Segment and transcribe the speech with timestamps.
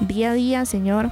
[0.00, 1.10] día a día, Señor.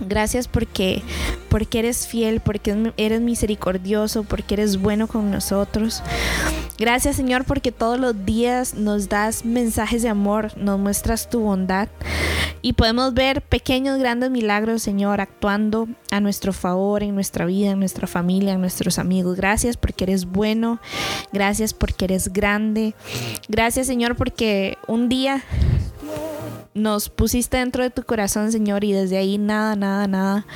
[0.00, 1.02] Gracias porque,
[1.48, 6.02] porque eres fiel, porque eres misericordioso, porque eres bueno con nosotros.
[6.80, 11.88] Gracias Señor porque todos los días nos das mensajes de amor, nos muestras tu bondad
[12.62, 17.80] y podemos ver pequeños, grandes milagros Señor actuando a nuestro favor en nuestra vida, en
[17.80, 19.36] nuestra familia, en nuestros amigos.
[19.36, 20.80] Gracias porque eres bueno,
[21.34, 22.94] gracias porque eres grande.
[23.48, 25.42] Gracias Señor porque un día
[26.74, 30.46] nos pusiste dentro de tu corazón, Señor, y desde ahí nada, nada, nada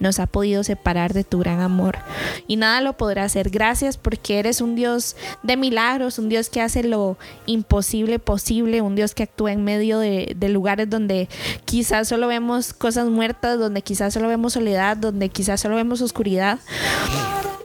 [0.00, 1.98] nos ha podido separar de tu gran amor.
[2.46, 3.50] Y nada lo podrá hacer.
[3.50, 8.94] Gracias porque eres un Dios de milagros, un Dios que hace lo imposible posible, un
[8.94, 11.28] Dios que actúa en medio de, lugares donde
[11.66, 16.58] quizás solo vemos cosas muertas, donde quizás solo vemos soledad, donde quizás solo vemos oscuridad.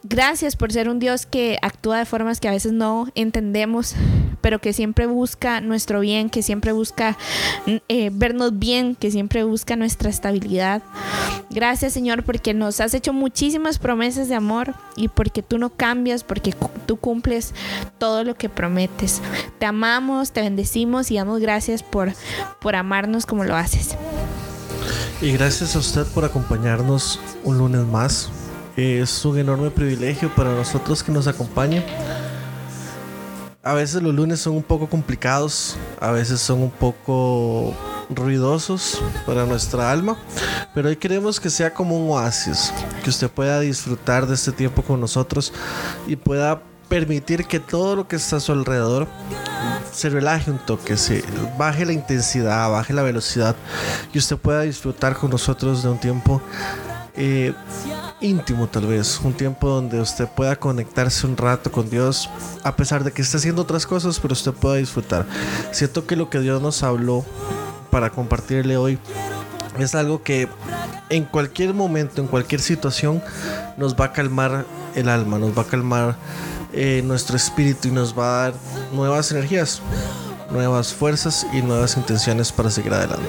[0.06, 3.96] Gracias por ser un Dios que actúa de formas que a veces no entendemos,
[4.42, 7.18] pero que siempre busca nuestro bien, que siempre busca
[7.88, 10.84] eh, vernos bien, que siempre busca nuestra estabilidad.
[11.50, 16.26] Gracias Señor porque nos has hecho muchísimas promesas de amor y porque tú no cambias,
[16.26, 16.54] porque
[16.86, 17.54] tú cumples
[17.98, 19.22] todo lo que prometes.
[19.58, 22.12] Te amamos, te bendecimos y damos gracias por,
[22.60, 23.96] por amarnos como lo haces.
[25.22, 28.30] Y gracias a usted por acompañarnos un lunes más
[28.76, 31.84] es un enorme privilegio para nosotros que nos acompañen.
[33.62, 37.74] A veces los lunes son un poco complicados, a veces son un poco
[38.10, 40.18] ruidosos para nuestra alma,
[40.74, 44.82] pero hoy queremos que sea como un oasis, que usted pueda disfrutar de este tiempo
[44.82, 45.54] con nosotros
[46.08, 49.08] y pueda permitir que todo lo que está a su alrededor
[49.94, 51.24] se relaje un toque, se
[51.58, 53.56] baje la intensidad, baje la velocidad
[54.14, 56.42] y usted pueda disfrutar con nosotros de un tiempo
[57.16, 57.54] eh,
[58.24, 62.30] íntimo tal vez, un tiempo donde usted pueda conectarse un rato con Dios,
[62.64, 65.26] a pesar de que esté haciendo otras cosas, pero usted pueda disfrutar.
[65.72, 67.26] Siento que lo que Dios nos habló
[67.92, 68.98] para compartirle hoy
[69.78, 70.48] es algo que
[71.10, 73.22] en cualquier momento, en cualquier situación,
[73.78, 76.16] nos va a calmar el alma, nos va a calmar
[76.72, 78.54] eh, nuestro espíritu y nos va a dar
[78.94, 79.82] nuevas energías,
[80.50, 83.28] nuevas fuerzas y nuevas intenciones para seguir adelante.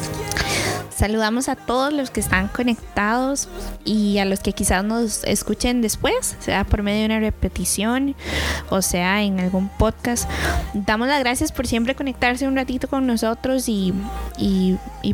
[1.04, 3.50] Saludamos a todos los que están conectados
[3.84, 8.16] y a los que quizás nos escuchen después, sea por medio de una repetición
[8.70, 10.26] o sea en algún podcast.
[10.72, 13.92] Damos las gracias por siempre conectarse un ratito con nosotros y,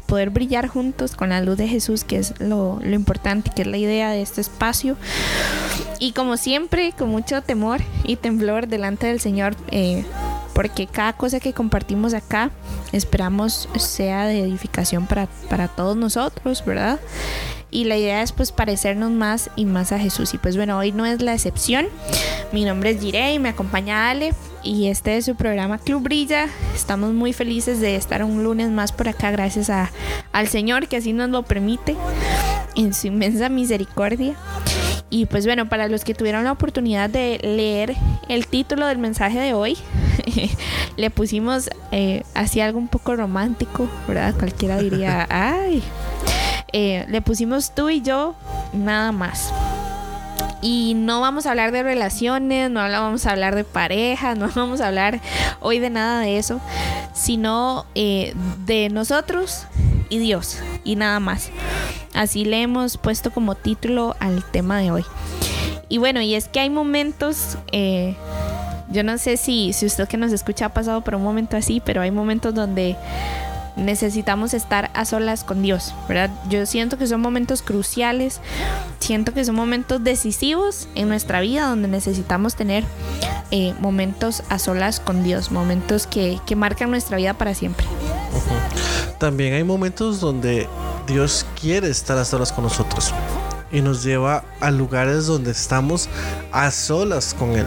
[0.07, 3.77] poder brillar juntos con la luz de Jesús, que es lo, importante, que es la
[3.77, 4.97] idea de este espacio.
[5.99, 9.57] Y como siempre, con mucho temor y temblor delante del Señor.
[9.73, 10.05] Eh,
[10.61, 12.51] porque cada cosa que compartimos acá
[12.93, 15.27] esperamos sea de edificación para,
[15.69, 17.01] todos nosotros, ¿verdad?
[17.71, 20.35] Y la idea es pues parecernos más y más a Jesús.
[20.35, 21.87] Y pues bueno, hoy no es la excepción.
[22.53, 26.47] Mi nombre es Jirey, me acompaña Ale y este es su programa Club Brilla.
[26.75, 29.91] Estamos muy felices de estar un lunes más por acá gracias a,
[30.31, 31.97] al Señor que así nos lo permite
[32.77, 34.35] en su inmensa misericordia.
[35.09, 37.97] Y pues bueno, para los que tuvieron la oportunidad de leer
[38.29, 39.79] el título del mensaje de hoy,
[40.97, 44.35] le pusimos eh, así algo un poco romántico, ¿verdad?
[44.39, 45.83] Cualquiera diría, ay,
[46.73, 48.35] eh, le pusimos tú y yo,
[48.73, 49.53] nada más.
[50.63, 54.81] Y no vamos a hablar de relaciones, no vamos a hablar de pareja, no vamos
[54.81, 55.21] a hablar
[55.61, 56.61] hoy de nada de eso,
[57.15, 58.35] sino eh,
[58.67, 59.67] de nosotros
[60.09, 61.51] y Dios y nada más.
[62.15, 65.05] Así le hemos puesto como título al tema de hoy.
[65.89, 68.15] Y bueno, y es que hay momentos, eh,
[68.91, 71.81] yo no sé si, si usted que nos escucha ha pasado por un momento así,
[71.85, 72.97] pero hay momentos donde
[73.77, 76.31] necesitamos estar a solas con Dios, ¿verdad?
[76.49, 78.41] Yo siento que son momentos cruciales,
[78.99, 82.85] siento que son momentos decisivos en nuestra vida donde necesitamos tener
[83.51, 87.87] eh, momentos a solas con Dios, momentos que, que marcan nuestra vida para siempre.
[89.19, 90.69] También hay momentos donde
[91.07, 93.13] Dios quiere estar a solas con nosotros
[93.73, 96.09] y nos lleva a lugares donde estamos
[96.53, 97.67] a solas con Él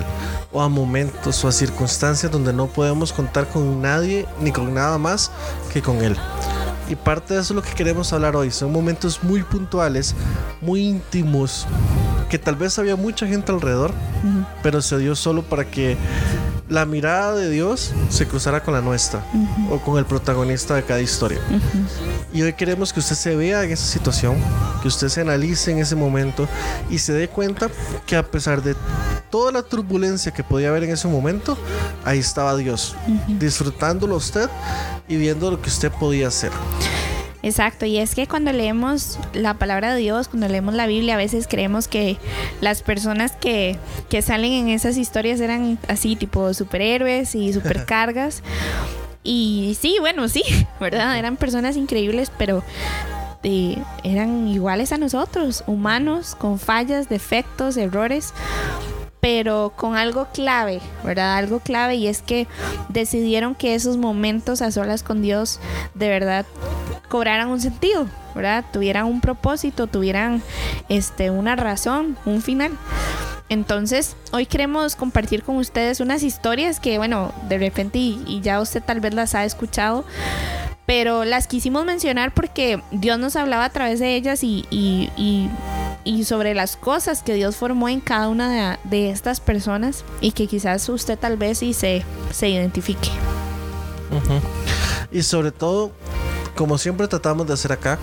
[0.52, 4.98] o a momentos o a circunstancias donde no podemos contar con nadie ni con nada
[4.98, 5.32] más
[5.72, 6.16] que con Él.
[6.90, 8.52] Y parte de eso es lo que queremos hablar hoy.
[8.52, 10.16] Son momentos muy puntuales,
[10.62, 11.66] muy íntimos,
[12.30, 13.94] que tal vez había mucha gente alrededor,
[14.62, 15.98] pero se dio solo para que
[16.70, 19.24] la mirada de Dios se cruzara con la nuestra
[19.70, 21.40] o con el protagonista de cada historia.
[22.34, 24.38] Y hoy queremos que usted se vea en esa situación,
[24.82, 26.48] que usted se analice en ese momento
[26.90, 27.70] y se dé cuenta
[28.06, 28.76] que a pesar de
[29.30, 31.58] toda la turbulencia que podía haber en ese momento,
[32.06, 32.96] ahí estaba Dios,
[33.28, 34.50] disfrutándolo usted
[35.08, 36.52] y viendo lo que usted podía hacer.
[37.44, 41.18] Exacto, y es que cuando leemos la palabra de Dios, cuando leemos la Biblia, a
[41.18, 42.18] veces creemos que
[42.62, 43.78] las personas que,
[44.22, 48.42] salen en esas historias eran así, tipo superhéroes y supercargas.
[49.24, 50.44] Y sí, bueno, sí,
[50.80, 51.20] ¿verdad?
[51.20, 52.64] Eran personas increíbles, pero
[53.44, 58.34] eh, eran iguales a nosotros, humanos, con fallas, defectos, errores,
[59.24, 61.38] pero con algo clave, ¿verdad?
[61.38, 62.46] Algo clave y es que
[62.90, 65.62] decidieron que esos momentos a solas con Dios
[65.94, 66.46] de verdad
[67.08, 68.06] cobraran un sentido,
[68.36, 68.66] ¿verdad?
[68.74, 70.44] Tuvieran un propósito, tuvieran
[70.90, 72.72] este, una razón, un final.
[73.48, 78.84] Entonces, hoy queremos compartir con ustedes unas historias que, bueno, de repente y, ya usted
[78.84, 80.04] tal vez las ha escuchado,
[80.86, 85.50] pero las quisimos mencionar porque Dios nos hablaba a través de ellas y, y, y
[86.24, 90.88] sobre las cosas que Dios formó en cada una de, estas personas y que quizás
[90.90, 93.10] usted tal vez y se, se identifique.
[95.12, 95.92] Y sobre todo,
[96.56, 98.00] como siempre tratamos de hacer acá,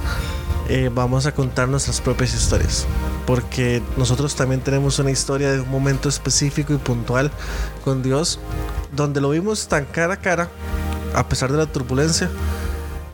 [0.69, 2.87] eh, vamos a contar nuestras propias historias.
[3.27, 7.31] Porque nosotros también tenemos una historia de un momento específico y puntual
[7.85, 8.39] con Dios,
[8.95, 10.49] donde lo vimos tan cara a cara,
[11.15, 12.31] a pesar de la turbulencia.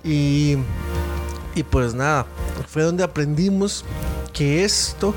[0.05, 0.57] Y,
[1.55, 2.27] y pues nada,
[2.69, 3.85] fue donde aprendimos
[4.37, 5.15] que esto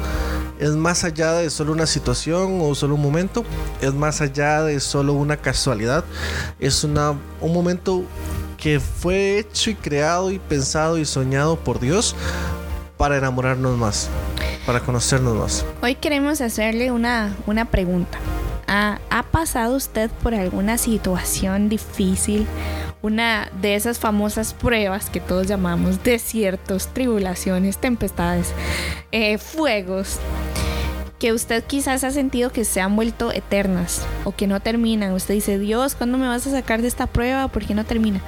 [0.60, 3.44] es más allá de solo una situación o solo un momento,
[3.82, 6.06] es más allá de solo una casualidad,
[6.58, 7.12] es una,
[7.42, 8.04] un momento
[8.58, 12.16] que fue hecho y creado y pensado y soñado por Dios
[12.96, 14.10] para enamorarnos más,
[14.66, 15.66] para conocernos más.
[15.82, 18.20] Hoy queremos hacerle una, una pregunta.
[18.72, 22.46] ¿Ha, ¿Ha pasado usted por alguna situación difícil?
[23.02, 28.54] Una de esas famosas pruebas que todos llamamos desiertos, tribulaciones, tempestades,
[29.12, 30.20] eh, fuegos
[31.18, 35.14] que usted quizás ha sentido que se han vuelto eternas o que no terminan.
[35.14, 37.48] Usted dice, Dios, ¿cuándo me vas a sacar de esta prueba?
[37.48, 38.22] ¿Por qué no termina?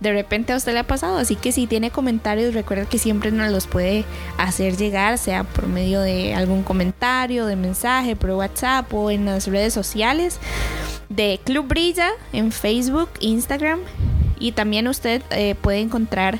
[0.00, 3.30] De repente a usted le ha pasado, así que si tiene comentarios, recuerda que siempre
[3.30, 4.04] nos los puede
[4.38, 9.46] hacer llegar, sea por medio de algún comentario, de mensaje, por WhatsApp o en las
[9.46, 10.38] redes sociales
[11.10, 13.80] de Club Brilla en Facebook, Instagram
[14.38, 16.38] y también usted eh, puede encontrar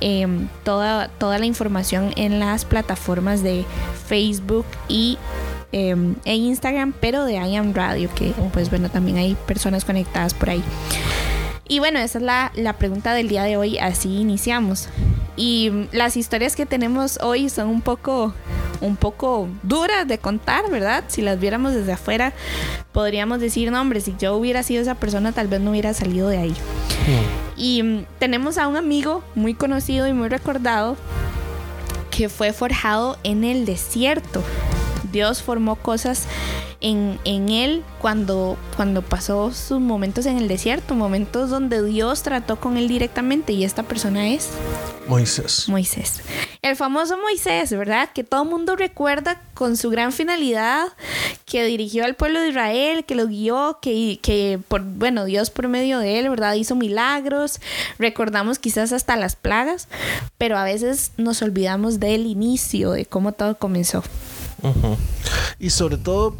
[0.00, 3.64] em, toda, toda la información en las plataformas de
[4.06, 5.18] Facebook y
[5.72, 10.34] em, e Instagram, pero de I Am Radio, que pues bueno, también hay personas conectadas
[10.34, 10.62] por ahí.
[11.68, 14.88] Y bueno, esa es la, la pregunta del día de hoy, así iniciamos.
[15.36, 18.34] Y las historias que tenemos hoy son un poco
[18.82, 21.04] un poco duras de contar, ¿verdad?
[21.06, 22.32] Si las viéramos desde afuera,
[22.90, 26.28] podríamos decir, no, hombre, si yo hubiera sido esa persona, tal vez no hubiera salido
[26.28, 26.50] de ahí.
[26.50, 27.60] Mm.
[27.60, 30.96] Y mm, tenemos a un amigo muy conocido y muy recordado
[32.10, 34.42] que fue forjado en el desierto.
[35.12, 36.24] Dios formó cosas
[36.80, 42.58] en, en, él cuando, cuando pasó sus momentos en el desierto, momentos donde Dios trató
[42.58, 44.50] con él directamente y esta persona es
[45.06, 45.68] Moisés.
[45.68, 46.22] Moisés.
[46.62, 48.10] El famoso Moisés, ¿verdad?
[48.14, 50.88] Que todo el mundo recuerda con su gran finalidad,
[51.44, 55.68] que dirigió al pueblo de Israel, que lo guió, que, que por, bueno, Dios por
[55.68, 56.54] medio de él, ¿verdad?
[56.54, 57.60] Hizo milagros.
[57.98, 59.88] Recordamos quizás hasta las plagas,
[60.38, 64.02] pero a veces nos olvidamos del inicio, de cómo todo comenzó.
[65.58, 66.36] Y sobre todo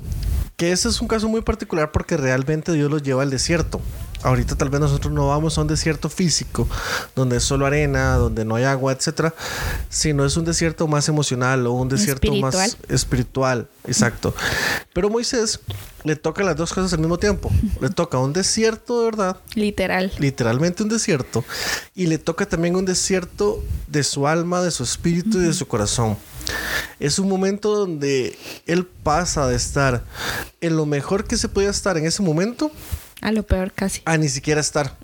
[0.56, 3.80] que ese es un caso muy particular porque realmente Dios los lleva al desierto.
[4.22, 6.68] Ahorita tal vez nosotros no vamos a un desierto físico,
[7.16, 9.34] donde es solo arena, donde no hay agua, etcétera,
[9.88, 14.32] sino es un desierto más emocional o un desierto más espiritual, exacto.
[14.92, 15.58] Pero Moisés
[16.04, 17.50] le toca las dos cosas al mismo tiempo.
[17.80, 21.44] Le toca un desierto de verdad, literal, literalmente un desierto,
[21.96, 25.66] y le toca también un desierto de su alma, de su espíritu y de su
[25.66, 26.16] corazón.
[27.00, 30.04] Es un momento donde él pasa de estar
[30.60, 32.70] en lo mejor que se podía estar en ese momento
[33.22, 34.02] a lo peor casi.
[34.04, 34.96] A ni siquiera estar.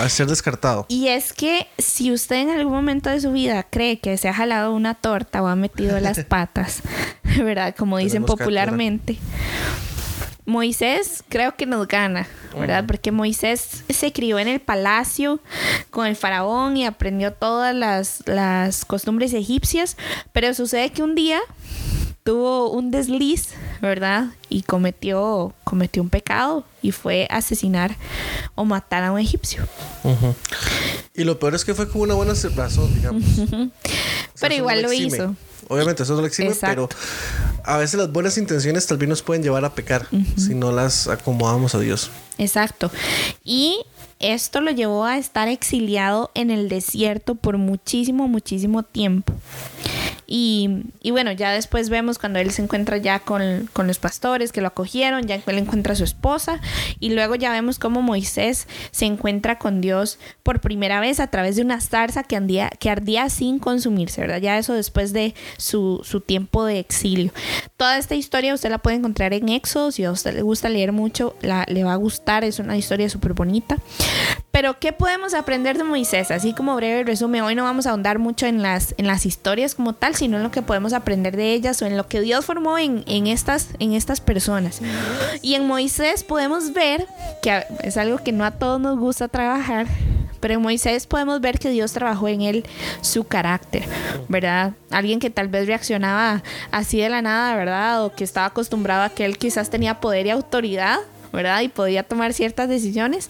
[0.00, 0.86] A ser descartado.
[0.88, 4.34] Y es que si usted en algún momento de su vida cree que se ha
[4.34, 6.82] jalado una torta o ha metido las patas,
[7.38, 7.74] ¿verdad?
[7.78, 9.18] Como dicen popularmente.
[10.46, 12.26] Moisés creo que nos gana,
[12.56, 12.84] ¿verdad?
[12.86, 15.40] Porque Moisés se crió en el palacio
[15.90, 19.96] con el faraón y aprendió todas las, las costumbres egipcias,
[20.32, 21.40] pero sucede que un día
[22.26, 23.50] tuvo un desliz,
[23.80, 24.26] ¿verdad?
[24.48, 27.96] Y cometió, cometió un pecado y fue asesinar
[28.56, 29.62] o matar a un egipcio.
[31.14, 33.22] Y lo peor es que fue con una buena razón, digamos.
[34.40, 35.36] pero igual lo, hizo.
[35.68, 36.88] Obviamente, eso no lo exime, pero
[37.66, 40.06] a veces las buenas intenciones tal vez nos pueden llevar a pecar
[40.36, 42.10] si no las acomodamos a Dios.
[42.38, 42.90] Exacto.
[43.44, 43.80] Y
[44.20, 49.34] esto lo llevó a estar exiliado en el desierto por muchísimo, muchísimo tiempo.
[50.26, 54.50] Y, y bueno, ya después vemos cuando él se encuentra ya con, con, los pastores
[54.50, 56.60] que lo acogieron, ya él encuentra a su esposa
[56.98, 61.56] y luego ya vemos cómo Moisés se encuentra con Dios por primera vez a través
[61.56, 64.40] de una zarza que, andía, que ardía sin consumirse, ¿verdad?
[64.40, 67.32] Ya eso después de su, su tiempo de exilio.
[67.76, 70.92] Toda esta historia usted la puede encontrar en Éxodo, si a usted le gusta leer
[70.92, 73.76] mucho, la, le va a gustar, es una historia súper bonita.
[74.56, 76.30] Pero, ¿qué podemos aprender de Moisés?
[76.30, 79.74] Así como breve resumen, hoy no vamos a ahondar mucho en las, en las historias
[79.74, 82.44] como tal, sino en lo que podemos aprender de ellas o en lo que Dios
[82.44, 84.80] formó en, en, estas, en estas personas.
[85.42, 87.06] Y en Moisés podemos ver,
[87.42, 89.86] que es algo que no a todos nos gusta trabajar,
[90.40, 92.64] pero en Moisés podemos ver que Dios trabajó en él
[93.00, 93.84] su carácter,
[94.28, 94.72] ¿verdad?
[94.90, 98.04] Alguien que tal vez reaccionaba así de la nada, ¿verdad?
[98.04, 100.98] O que estaba acostumbrado a que él quizás tenía poder y autoridad,
[101.36, 101.60] ¿verdad?
[101.60, 103.28] Y podía tomar ciertas decisiones,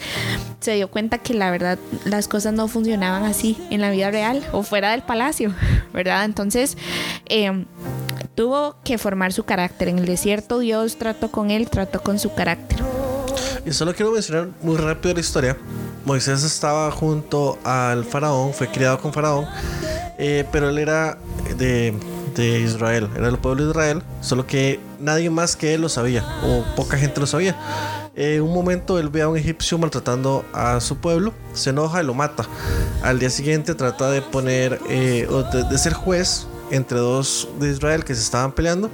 [0.61, 4.47] se dio cuenta que la verdad las cosas no funcionaban así en la vida real
[4.53, 5.53] o fuera del palacio,
[5.93, 6.25] ¿verdad?
[6.25, 6.79] Entonces,
[7.27, 7.65] eh,
[8.37, 9.89] tuvo que formar su carácter.
[9.89, 12.79] En el desierto Dios trató con él, trató con su carácter.
[13.67, 15.57] Y solo quiero mencionar muy rápido la historia.
[16.05, 19.47] Moisés estaba junto al faraón, fue criado con faraón,
[20.17, 21.19] eh, pero él era
[21.59, 21.93] de,
[22.37, 26.25] de, Israel, era del pueblo de Israel, solo que nadie más que él lo sabía,
[26.45, 27.57] o poca gente lo sabía.
[28.15, 32.07] En un momento él ve a un egipcio maltratando a su pueblo, se enoja y
[32.07, 32.47] lo mata.
[33.03, 35.29] Al día siguiente trata de poner, eh,
[35.71, 38.91] de ser juez entre dos de Israel que se estaban peleando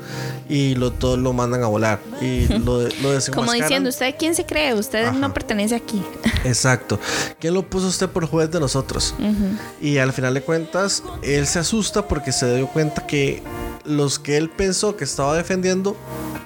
[0.49, 4.45] y lo, todos lo mandan a volar y lo, lo Como diciendo, ¿usted quién se
[4.45, 4.75] cree?
[4.75, 5.19] Usted Ajá.
[5.19, 6.02] no pertenece aquí.
[6.45, 6.99] Exacto.
[7.38, 9.14] ¿Quién lo puso usted por juez de nosotros?
[9.19, 9.59] Uh -huh.
[9.81, 13.43] Y al final de cuentas, él se asusta porque se dio cuenta que
[13.85, 15.97] los que él pensó que estaba defendiendo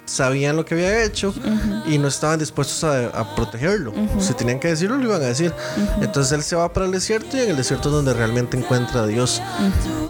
[0.07, 1.83] sabían lo que había hecho uh -huh.
[1.87, 3.91] y no estaban dispuestos a, a protegerlo.
[3.91, 4.21] Uh -huh.
[4.21, 5.53] Si tenían que decirlo, lo iban a decir.
[6.01, 9.03] Entonces él se va para el desierto y en el desierto es donde realmente encuentra
[9.03, 9.43] a Dios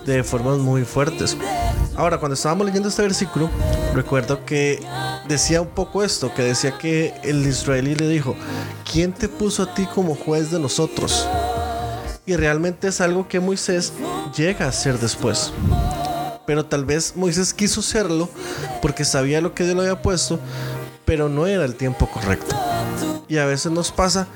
[0.04, 1.36] de formas muy fuertes.
[1.96, 3.50] Ahora, cuando estábamos leyendo este versículo,
[3.94, 4.84] recuerdo que
[5.28, 8.36] decía un poco esto, que decía que el israelí le dijo,
[8.90, 11.26] ¿quién te puso a ti como juez de nosotros?
[12.26, 13.92] Y realmente es algo que Moisés
[14.36, 15.52] llega a hacer después
[16.46, 18.28] pero tal vez Moisés quiso serlo
[18.80, 20.38] porque sabía lo que Dios lo había puesto,
[21.04, 22.56] pero no era el tiempo correcto.
[23.28, 24.28] Y a veces nos pasa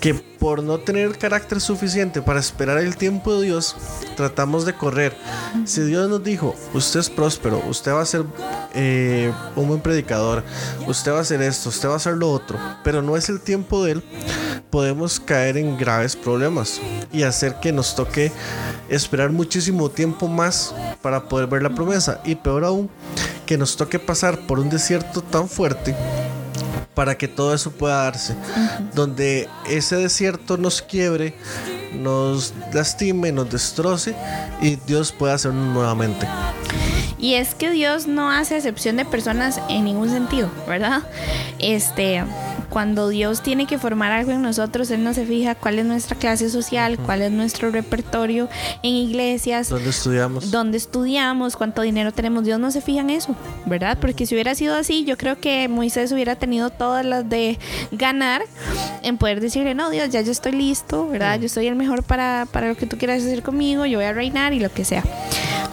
[0.00, 3.76] que por no tener carácter suficiente para esperar el tiempo de Dios,
[4.16, 5.16] tratamos de correr.
[5.64, 8.24] Si Dios nos dijo, usted es próspero, usted va a ser
[8.74, 10.44] eh, un buen predicador,
[10.86, 13.40] usted va a hacer esto, usted va a hacer lo otro, pero no es el
[13.40, 14.04] tiempo de Él,
[14.70, 16.80] podemos caer en graves problemas
[17.12, 18.30] y hacer que nos toque
[18.88, 22.20] esperar muchísimo tiempo más para poder ver la promesa.
[22.24, 22.90] Y peor aún,
[23.46, 25.96] que nos toque pasar por un desierto tan fuerte
[26.98, 28.32] para que todo eso pueda darse.
[28.32, 28.90] Uh -huh.
[28.92, 31.32] Donde ese desierto nos quiebre,
[31.92, 34.16] nos lastime, nos destroce
[34.60, 36.26] y Dios pueda hacerlo nuevamente.
[37.16, 41.02] Y es que Dios no hace excepción de personas en ningún sentido, ¿verdad?
[41.60, 42.24] Este,
[42.68, 46.16] cuando Dios tiene que formar algo en nosotros, Él no se fija cuál es nuestra
[46.16, 47.06] clase social, uh -huh.
[47.06, 48.48] cuál es nuestro repertorio
[48.82, 52.44] en iglesias, dónde estudiamos, dónde estudiamos, cuánto dinero tenemos.
[52.44, 53.34] Dios no se fija en eso,
[53.66, 53.98] ¿verdad?
[54.00, 57.58] Porque si hubiera sido así, yo creo que Moisés hubiera tenido todas las de
[57.92, 58.42] ganar
[59.02, 61.36] en poder decirle, no, Dios, ya yo estoy listo, ¿verdad?
[61.36, 61.42] Uh -huh.
[61.42, 64.12] Yo soy el mejor para, para lo que tú quieras hacer conmigo, yo voy a
[64.12, 65.02] reinar y lo que sea.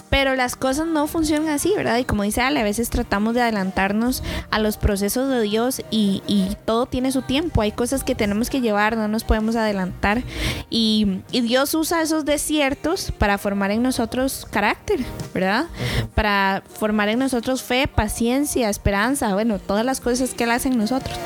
[0.10, 1.98] Pero las cosas no funcionan así, ¿verdad?
[1.98, 6.24] Y como dice Ale, a veces tratamos de adelantarnos a los procesos de Dios y,
[6.28, 7.62] y todo tiene su tiempo.
[7.62, 10.24] Hay cosas que tenemos que llevar, no nos podemos adelantar.
[10.70, 15.00] Y, y Dios usa esos desiertos para formar en nosotros carácter,
[15.34, 15.68] ¿verdad?
[16.14, 20.78] Para formar en nosotros fe, paciencia, esperanza, bueno, todas las cosas que Él hace en
[20.78, 21.18] nosotros.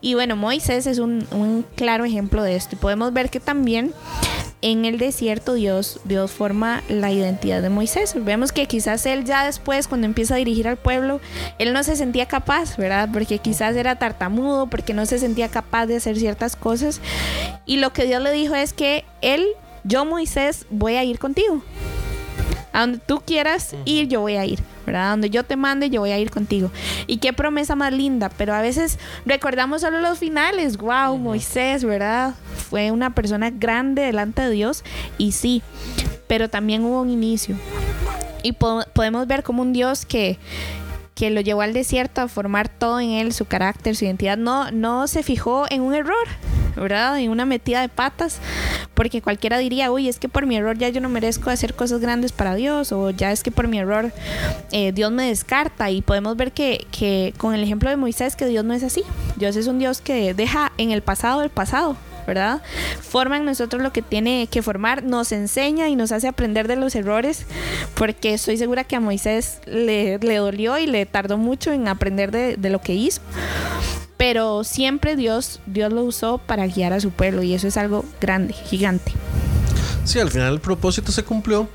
[0.00, 2.76] Y bueno, Moisés es un, un claro ejemplo de esto.
[2.76, 3.92] Y podemos ver que también
[4.64, 8.14] en el desierto Dios, Dios forma la identidad de Moisés.
[8.16, 11.20] Vemos que quizás él ya después, cuando empieza a dirigir al pueblo,
[11.58, 13.10] él no se sentía capaz, ¿verdad?
[13.12, 17.02] Porque quizás era tartamudo, porque no se sentía capaz de hacer ciertas cosas.
[17.66, 19.46] Y lo que Dios le dijo es que él,
[19.84, 21.62] yo Moisés, voy a ir contigo.
[22.74, 24.60] A donde tú quieras ir, yo voy a ir.
[24.84, 25.10] ¿verdad?
[25.12, 26.70] Donde yo te mande, yo voy a ir contigo.
[27.06, 30.76] Y qué promesa más linda, pero a veces recordamos solo los finales.
[30.76, 32.34] Wow, Moisés, ¿verdad?
[32.68, 34.84] Fue una persona grande delante de Dios
[35.18, 35.62] y sí,
[36.26, 37.56] pero también hubo un inicio.
[38.42, 40.38] Y po podemos ver como un Dios que
[41.14, 44.70] que lo llevó al desierto a formar todo en él, su carácter, su identidad, no,
[44.70, 46.26] no se fijó en un error,
[46.76, 47.18] ¿verdad?
[47.20, 48.40] En una metida de patas,
[48.94, 52.00] porque cualquiera diría, uy, es que por mi error ya yo no merezco hacer cosas
[52.00, 54.12] grandes para Dios, o ya es que por mi error
[54.72, 58.46] eh, Dios me descarta, y podemos ver que, que con el ejemplo de Moisés, que
[58.46, 59.04] Dios no es así,
[59.36, 62.62] Dios es un Dios que deja en el pasado el pasado, ¿verdad?
[63.00, 66.76] Forma en nosotros lo que tiene que formar, nos enseña y nos hace aprender de
[66.76, 67.46] los errores,
[67.94, 72.30] porque estoy segura que a Moisés le, le dolió y le tardó mucho en aprender
[72.30, 73.20] de, de lo que hizo
[74.16, 78.04] pero siempre Dios, Dios lo usó para guiar a su pueblo y eso es algo
[78.20, 79.12] grande, gigante.
[80.04, 81.68] Sí, al final el propósito se cumplió.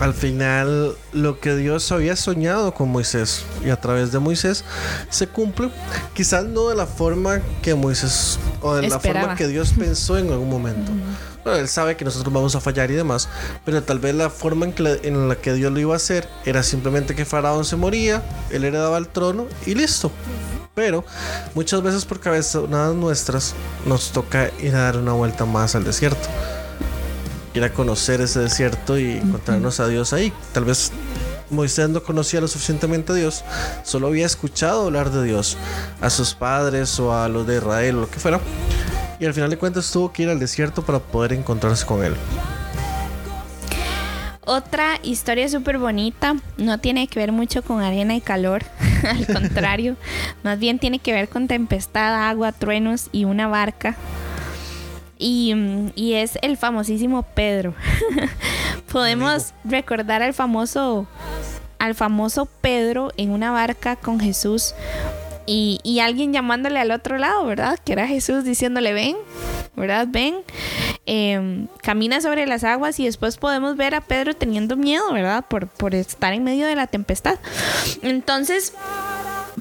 [0.00, 4.64] Al final lo que Dios había soñado con Moisés y a través de Moisés
[5.08, 5.70] se cumple.
[6.12, 10.30] Quizás no de la forma que Moisés o de la forma que Dios pensó en
[10.30, 10.90] algún momento.
[11.44, 13.28] Bueno, él sabe que nosotros vamos a fallar y demás,
[13.64, 16.28] pero tal vez la forma en, que, en la que Dios lo iba a hacer
[16.44, 20.10] era simplemente que Faraón se moría, él heredaba el trono y listo.
[20.74, 21.04] Pero
[21.54, 23.54] muchas veces por cabezonadas nuestras
[23.86, 26.28] nos toca ir a dar una vuelta más al desierto
[27.60, 30.32] ir a conocer ese desierto y encontrarnos a Dios ahí.
[30.52, 30.92] Tal vez
[31.50, 33.44] Moisés no conocía lo suficientemente a Dios,
[33.84, 35.56] solo había escuchado hablar de Dios
[36.00, 38.40] a sus padres o a los de Israel o lo que fuera.
[39.18, 42.14] Y al final de cuentas tuvo que ir al desierto para poder encontrarse con él.
[44.46, 48.64] Otra historia súper bonita, no tiene que ver mucho con arena y calor,
[49.06, 49.96] al contrario,
[50.42, 53.96] más bien tiene que ver con tempestad, agua, truenos y una barca
[55.20, 57.74] y, es el famosísimo Pedro.
[58.92, 61.06] Podemos recordar al famoso,
[61.78, 64.74] al famoso Pedro en una barca con Jesús
[65.46, 67.78] y, alguien llamándole al otro lado, ¿verdad?
[67.84, 69.16] Que era Jesús diciéndole, ven,
[69.74, 70.06] ¿verdad?
[70.08, 70.36] Ven,
[71.06, 75.44] em, camina sobre las aguas y después podemos ver a Pedro teniendo miedo, ¿verdad?
[75.48, 77.38] Por, por estar en medio de la tempestad.
[78.02, 78.74] Entonces,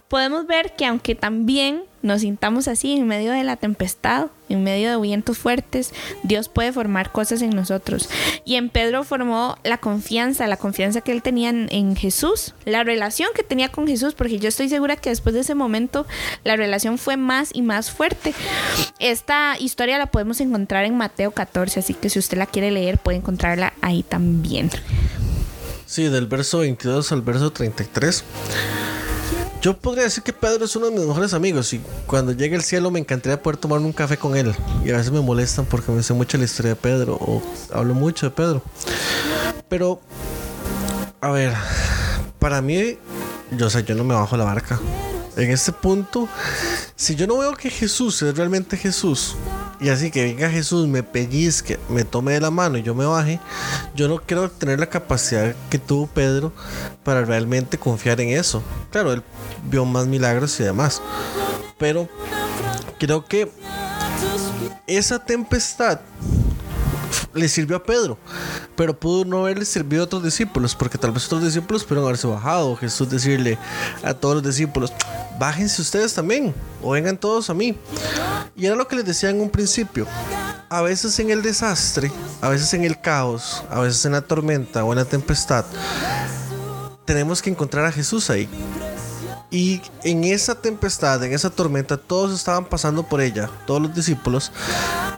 [0.08, 4.90] podemos ver que aunque también nos sintamos así en medio de la tempestad, en medio
[4.90, 8.10] de vientos fuertes, Dios puede formar cosas en nosotros.
[8.46, 13.30] Y en Pedro formó la confianza, la confianza que él tenía en, Jesús, la relación
[13.36, 16.06] que tenía con Jesús, porque yo estoy segura que después de ese momento
[16.44, 18.34] la relación fue más y más fuerte.
[19.00, 22.98] Esta historia la podemos encontrar en Mateo 14, así que si usted la quiere leer
[22.98, 24.70] puede encontrarla ahí también.
[25.86, 28.24] Sí, del verso 22 al verso 33.
[29.62, 32.64] Yo podría decir que Pedro es uno de mis mejores amigos y cuando llegue el
[32.64, 34.56] cielo me encantaría poder tomarme un café con él.
[34.86, 37.42] Y a veces me molestan porque me sé mucho la historia de Pedro o
[37.74, 38.64] hablo mucho de Pedro.
[39.68, 40.00] Pero,
[41.20, 41.54] a ver,
[42.40, 42.98] para mí,
[43.52, 44.80] yo sé, yo no me bajo la barca.
[45.36, 46.30] En este punto,
[46.96, 49.36] si yo no veo que Jesús es realmente Jesús,
[49.80, 53.06] y así que venga Jesús, me pellizque, me tome de la mano y yo me
[53.06, 53.40] baje,
[53.96, 56.52] yo no quiero tener la capacidad que tuvo Pedro
[57.04, 58.62] para realmente confiar en eso.
[58.92, 59.24] Claro, él
[59.70, 61.02] vio más milagros y demás.
[61.78, 62.10] Pero
[63.00, 63.52] creo que
[64.86, 66.02] esa tempestad
[67.34, 68.18] le sirvió a Pedro,
[68.76, 72.28] pero pudo no haberle servido a otros discípulos, porque tal vez otros discípulos pudieron haberse
[72.28, 72.76] bajado.
[72.76, 73.58] Jesús decirle
[74.04, 74.94] a todos los discípulos,
[75.40, 77.78] bájense ustedes también, o vengan todos a mí.
[78.56, 80.06] Y era lo que les decía en un principio.
[80.70, 84.84] A veces en el desastre, a veces en el caos, a veces en la tormenta
[84.84, 85.66] o en la tempestad,
[87.06, 88.48] tenemos que encontrar a Jesús ahí.
[89.52, 94.52] Y en esa tempestad, en esa tormenta, todos estaban pasando por ella, todos los discípulos,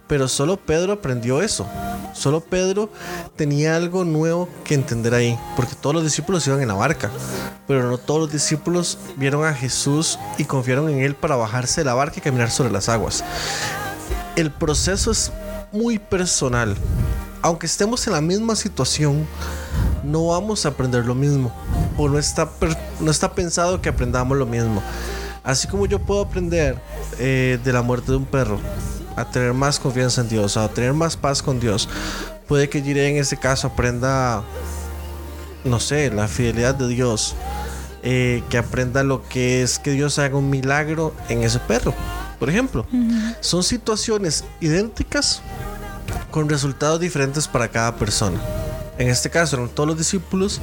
[0.07, 1.67] pero solo Pedro aprendió eso.
[2.13, 2.89] Solo Pedro
[3.35, 7.11] tenía algo nuevo que entender ahí, porque todos los discípulos iban en la barca,
[7.67, 11.85] pero no todos los discípulos vieron a Jesús y confiaron en él para bajarse de
[11.85, 13.25] la barca y caminar sobre las aguas.
[14.37, 15.31] El proceso es
[15.73, 16.77] muy personal.
[17.41, 19.27] Aunque estemos en la misma situación,
[20.03, 21.51] no vamos a aprender lo mismo.
[21.97, 22.49] O no está,
[22.99, 24.81] no está pensado que aprendamos lo mismo.
[25.43, 26.77] Así como yo puedo aprender
[27.17, 28.59] eh, de la muerte de un perro,
[29.15, 31.89] a tener más confianza en Dios, a tener más paz con Dios,
[32.47, 34.43] puede que Jiré en ese caso aprenda,
[35.63, 37.35] no sé, la fidelidad de Dios.
[38.03, 41.93] Eh, que aprenda lo que es que Dios haga un milagro en ese perro,
[42.39, 42.83] por ejemplo.
[43.41, 45.43] Son situaciones idénticas
[46.31, 48.41] con resultados diferentes para cada persona.
[48.97, 50.59] En este caso eran todos los discípulos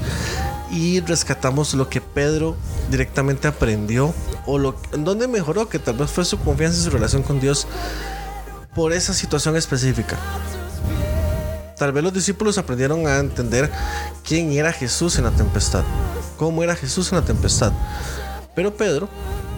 [0.70, 2.56] y rescatamos lo que Pedro
[2.90, 4.14] directamente aprendió
[4.46, 7.66] o lo donde mejoró que tal vez fue su confianza y su relación con Dios
[8.74, 10.16] por esa situación específica.
[11.76, 13.70] Tal vez los discípulos aprendieron a entender
[14.24, 15.84] quién era Jesús en la tempestad,
[16.36, 17.72] cómo era Jesús en la tempestad.
[18.54, 19.08] Pero Pedro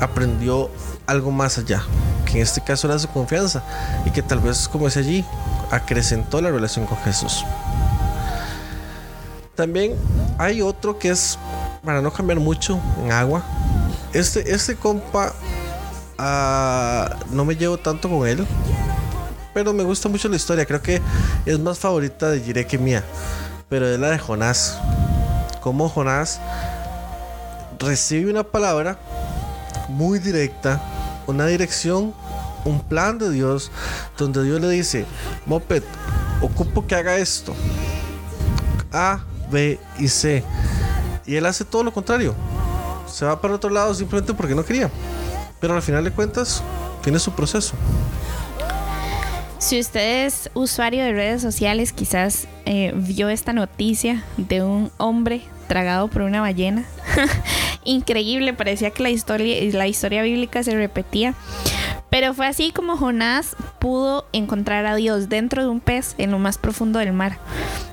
[0.00, 0.70] aprendió
[1.06, 1.82] algo más allá,
[2.26, 3.62] que en este caso era su confianza
[4.04, 5.24] y que tal vez, como es allí,
[5.70, 7.44] acrecentó la relación con Jesús.
[9.60, 9.94] También
[10.38, 11.38] hay otro que es,
[11.84, 13.44] para no cambiar mucho, en agua.
[14.14, 15.34] Este, este compa,
[16.16, 18.46] ah, no me llevo tanto con él,
[19.52, 20.64] pero me gusta mucho la historia.
[20.64, 21.02] Creo que
[21.44, 23.04] es más favorita de Jiré que mía,
[23.68, 24.78] pero es la de Jonás.
[25.60, 26.40] Como Jonás
[27.78, 28.98] recibe una palabra
[29.90, 30.80] muy directa,
[31.26, 32.14] una dirección
[32.64, 33.70] un plan de Dios
[34.16, 35.04] donde Dios le dice,
[35.44, 35.82] Moped,
[36.40, 37.54] ocupo que haga esto.
[39.50, 40.44] B y C.
[41.26, 42.34] Y él hace todo lo contrario.
[43.06, 44.90] Se va para otro lado simplemente porque no quería.
[45.60, 46.62] Pero al final de cuentas,
[47.02, 47.74] tiene su proceso.
[49.58, 55.42] Si usted es usuario de redes sociales, quizás eh, vio esta noticia de un hombre
[55.68, 56.84] tragado por una ballena.
[57.84, 61.34] Increíble, parecía que la historia, la historia bíblica se repetía.
[62.10, 66.38] Pero fue así como Jonás pudo encontrar a Dios dentro de un pez en lo
[66.38, 67.38] más profundo del mar.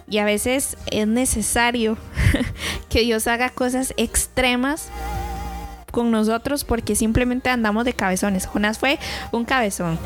[0.10, 1.98] Y a veces es necesario
[2.90, 4.90] que Dios haga cosas extremas
[5.92, 8.48] con nosotros porque simplemente andamos de cabezones.
[8.48, 9.00] Jonás fue
[9.32, 10.00] un cabezón.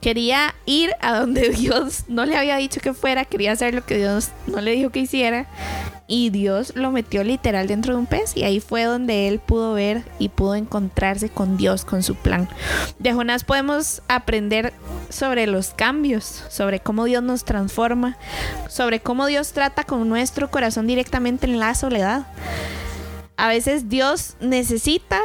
[0.00, 3.98] Quería ir a donde Dios no le había dicho que fuera, quería hacer lo que
[3.98, 5.46] Dios no le dijo que hiciera.
[6.08, 9.74] Y Dios lo metió literal dentro de un pez y ahí fue donde él pudo
[9.74, 12.48] ver y pudo encontrarse con Dios, con su plan.
[12.98, 14.72] De Jonás podemos aprender
[15.08, 18.16] sobre los cambios, sobre cómo Dios nos transforma,
[18.68, 22.26] sobre cómo Dios trata con nuestro corazón directamente en la soledad.
[23.36, 25.20] A veces Dios necesita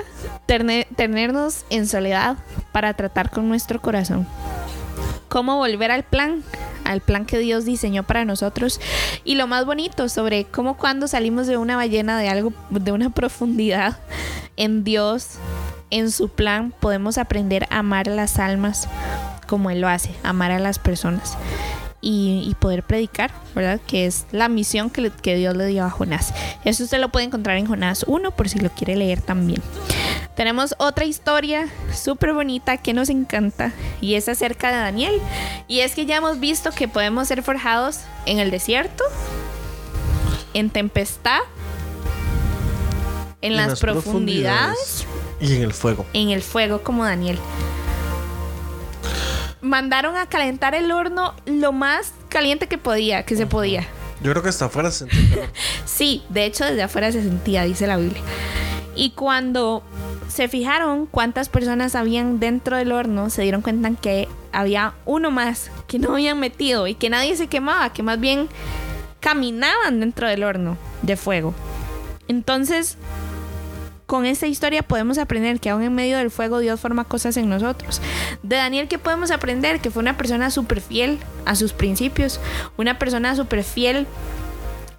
[0.95, 2.37] tenernos en soledad
[2.71, 4.27] para tratar con nuestro corazón
[5.31, 6.43] cómo volver al plan,
[6.85, 8.79] al plan que Dios diseñó para nosotros.
[9.23, 13.09] Y lo más bonito sobre cómo cuando salimos de una ballena de algo, de una
[13.13, 13.99] profundidad
[14.57, 15.37] en Dios,
[15.89, 18.87] en su plan, podemos aprender a amar las almas
[19.47, 21.37] como Él lo hace, amar a las personas
[22.01, 23.79] y, poder predicar, ¿verdad?
[23.85, 26.33] Que es la misión que, que, Dios le dio a Jonás.
[26.65, 29.61] Eso usted lo puede encontrar en Jonás 1 por si lo quiere leer también.
[30.35, 35.21] Tenemos otra historia súper bonita que nos encanta y es acerca de Daniel.
[35.67, 39.03] Y es que ya hemos visto que podemos ser forjados en el desierto,
[40.53, 41.39] en tempestad,
[43.41, 45.05] en, las, profundidades,
[45.39, 46.05] y en el fuego.
[46.13, 47.37] En el fuego como Daniel
[49.61, 53.87] mandaron a calentar el horno lo más caliente que podía, que se podía.
[54.21, 55.49] Yo creo que hasta afuera se sentía.
[55.85, 58.21] sí, de hecho desde afuera se sentía, dice la Biblia.
[58.95, 59.83] Y cuando
[60.27, 65.71] se fijaron cuántas personas habían dentro del horno, se dieron cuenta que había uno más
[65.87, 68.47] que no habían metido y que nadie se quemaba, que más bien
[69.19, 71.53] caminaban dentro del horno de fuego.
[72.27, 72.97] Entonces,
[74.11, 77.47] con esta historia podemos aprender que aún en medio del fuego Dios forma cosas en
[77.47, 78.01] nosotros.
[78.43, 79.79] De Daniel, ¿qué podemos aprender?
[79.79, 82.41] Que fue una persona súper fiel a sus principios,
[82.75, 84.05] una persona súper fiel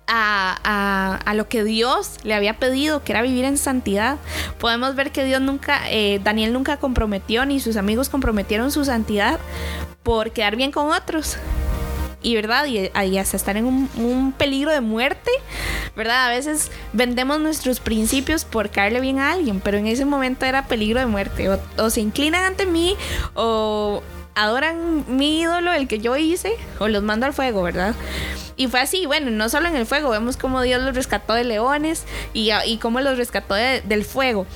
[0.06, 4.16] a, lo que Dios le había pedido, que era vivir en santidad.
[4.58, 9.38] Podemos ver que Dios nunca, eh, Daniel nunca comprometió, ni sus amigos comprometieron su santidad
[10.02, 11.36] por quedar bien con otros
[12.22, 15.30] y verdad y, hasta estar en un, peligro de muerte,
[15.96, 16.26] verdad.
[16.26, 20.66] A veces vendemos nuestros principios por caerle bien a alguien, pero en ese momento era
[20.66, 21.48] peligro de muerte.
[21.78, 22.96] O, se inclinan ante mí
[23.34, 24.02] o
[24.34, 27.94] adoran mi ídolo, el que yo hice, o los mando al fuego, ¿verdad?
[28.56, 31.44] Y fue así, bueno, no solo en el fuego, vemos cómo Dios los rescató de
[31.44, 34.46] leones y, y cómo los rescató del fuego.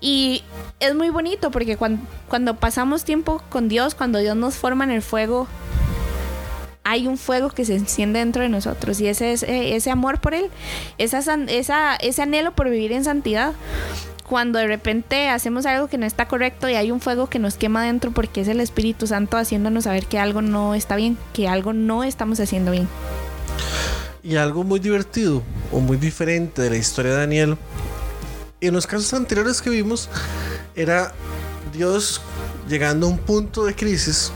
[0.00, 0.42] Y
[0.80, 4.90] es muy bonito porque cuando, cuando pasamos tiempo con Dios, cuando Dios nos forma en
[4.90, 5.48] el fuego,
[6.84, 10.20] hay un fuego que se enciende dentro de nosotros y ese es eh, ese amor
[10.20, 10.50] por Él,
[10.98, 11.18] esa,
[11.48, 13.54] esa, ese anhelo por vivir en santidad.
[14.28, 17.56] Cuando de repente hacemos algo que no está correcto y hay un fuego que nos
[17.56, 21.48] quema dentro porque es el Espíritu Santo haciéndonos saber que algo no está bien, que
[21.48, 22.88] algo no estamos haciendo bien.
[24.22, 27.58] Y algo muy divertido o muy diferente de la historia de Daniel,
[28.62, 30.08] en los casos anteriores que vimos,
[30.74, 31.12] era
[31.74, 32.22] Dios
[32.66, 34.32] llegando a un punto de crisis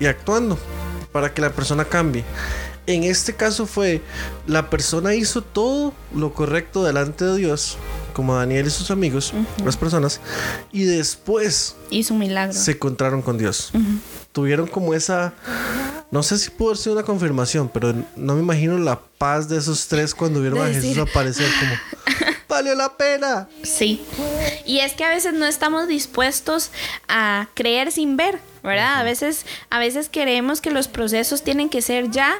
[0.00, 0.58] y actuando
[1.12, 2.24] para que la persona cambie.
[2.88, 4.00] En este caso fue,
[4.46, 7.76] la persona hizo todo lo correcto delante de Dios,
[8.14, 10.22] como Daniel y sus amigos, las personas,
[10.72, 12.54] y después hizo un milagro.
[12.54, 13.72] Se encontraron con Dios.
[14.32, 15.34] Tuvieron como esa,
[16.10, 19.86] no sé si pudo ser una confirmación, pero no me imagino la paz de esos
[19.88, 22.26] tres cuando vieron a Jesús aparecer como,
[22.58, 23.48] valió la pena.
[23.62, 24.02] Sí.
[24.66, 26.70] Y es que a veces no estamos dispuestos
[27.08, 28.40] a creer sin ver.
[28.60, 28.98] ¿verdad?
[28.98, 32.34] A veces, a veces queremos que los procesos tienen que ser ya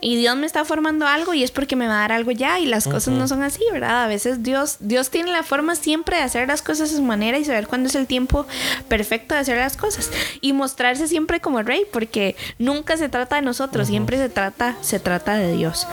[0.00, 2.60] y Dios me está formando algo y es porque me va a dar algo ya
[2.60, 4.04] y las cosas no son así, ¿verdad?
[4.04, 7.38] A veces Dios, Dios tiene la forma siempre de hacer las cosas a su manera
[7.38, 8.46] y saber cuándo es el tiempo
[8.88, 10.10] perfecto de hacer las cosas
[10.40, 15.00] y mostrarse siempre como rey porque nunca se trata de nosotros, siempre se trata, se
[15.00, 15.88] trata de Dios.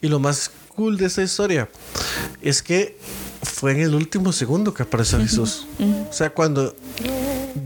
[0.00, 1.68] Y lo más cool de esta historia
[2.40, 2.96] es que
[3.42, 5.66] fue en el último segundo que apareció Jesús.
[6.08, 6.76] O sea, cuando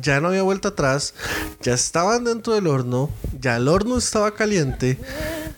[0.01, 1.12] ya no había vuelta atrás,
[1.61, 4.98] ya estaban dentro del horno, ya el horno estaba caliente.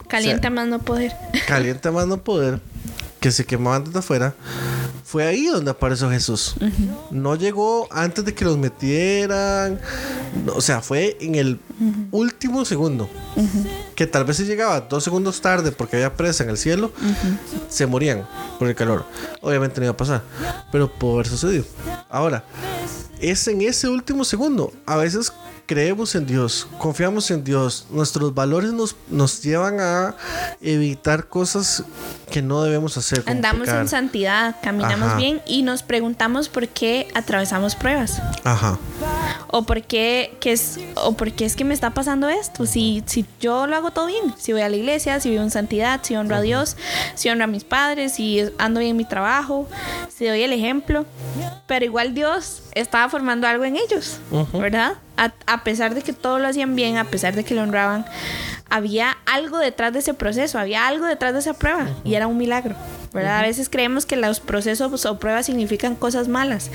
[0.09, 1.13] Caliente a más no poder.
[1.47, 2.59] Caliente a más no poder,
[3.25, 4.35] que se quemaban desde afuera.
[5.03, 6.57] Fue ahí donde apareció Jesús.
[7.11, 9.81] No llegó antes de que los metieran,
[10.55, 11.59] O sea, fue en el
[12.11, 13.09] último segundo.
[13.95, 16.93] Que tal vez si llegaba dos segundos tarde porque había presa en el cielo,
[17.71, 19.07] se morían por el calor.
[19.41, 20.23] Obviamente no iba a pasar,
[20.71, 21.65] pero pudo haber sucedido.
[22.11, 22.45] Ahora,
[23.23, 24.71] es en ese último segundo.
[24.85, 25.33] A veces
[25.67, 30.17] creemos en Dios, confiamos en Dios, nuestros valores nos, nos llevan a
[30.61, 31.85] evitar cosas
[32.31, 33.23] que no debemos hacer.
[33.27, 38.21] Andamos en santidad, caminamos bien y nos preguntamos por qué atravesamos pruebas.
[38.45, 38.79] Ajá.
[39.57, 42.67] O por qué, es, o por qué es que me está pasando esto.
[42.67, 45.53] Si, si yo lo hago todo bien, si voy a la iglesia, si vivo en
[45.53, 46.77] santidad, si honro a Dios,
[47.15, 49.69] si honro a mis padres, si ando bien en mi trabajo,
[50.09, 51.07] si doy el ejemplo.
[51.69, 54.19] Pero igual Dios estaba formando algo en ellos,
[54.55, 54.95] ¿verdad?
[55.17, 58.05] A, pesar de que todo lo hacían bien, a pesar de que lo honraban,
[58.69, 62.39] había algo detrás de ese proceso, había algo detrás de esa prueba y era un
[62.39, 62.75] milagro,
[63.15, 63.39] ¿verdad?
[63.39, 66.71] A veces creemos que los procesos o pruebas significan cosas malas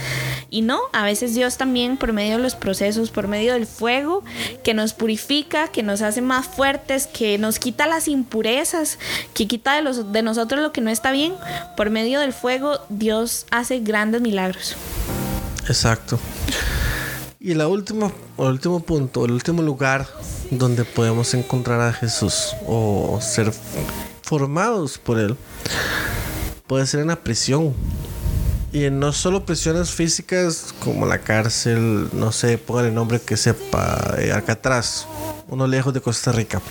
[0.49, 4.23] y no, a veces Dios también por medio de los procesos, por medio del fuego
[4.63, 8.97] que nos purifica, que nos hace más fuertes, que nos quita las impurezas,
[9.33, 11.33] que quita de, los, de nosotros lo que no está bien,
[11.75, 14.75] por medio del fuego Dios hace grandes milagros.
[15.67, 16.19] Exacto.
[17.41, 20.07] Y la última, el último punto, el último lugar
[20.51, 23.51] donde podemos encontrar a Jesús o ser
[24.23, 25.37] formados por Él
[26.69, 27.73] puede ser en la prisión.
[28.71, 34.13] Y no solo prisiones físicas como la cárcel, no sé, pongan el nombre que sepa,
[34.19, 35.07] eh, Alcatraz,
[35.47, 36.61] uno lejos de Costa Rica.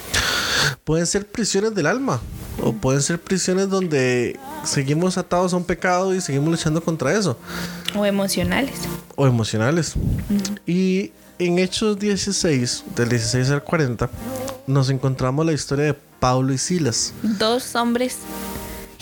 [0.85, 2.21] Pueden ser prisiones del alma
[2.63, 7.37] o pueden ser prisiones donde seguimos atados a un pecado y seguimos luchando contra eso.
[7.97, 8.79] O emocionales.
[9.17, 9.95] O emocionales.
[10.65, 14.09] Y en Hechos 16, del 16 al 40,
[14.69, 17.13] nos encontramos la historia de Pablo y Silas.
[17.23, 18.19] Dos hombres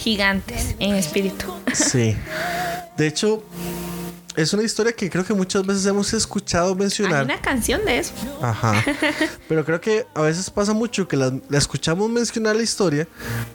[0.06, 1.52] gigantes en espíritu.
[1.74, 2.16] Sí.
[2.96, 3.42] De hecho,
[4.36, 7.18] es una historia que creo que muchas veces hemos escuchado mencionar.
[7.18, 8.12] Hay una canción de eso.
[8.40, 8.84] Ajá.
[9.48, 13.08] Pero creo que a veces pasa mucho que la, escuchamos mencionar la historia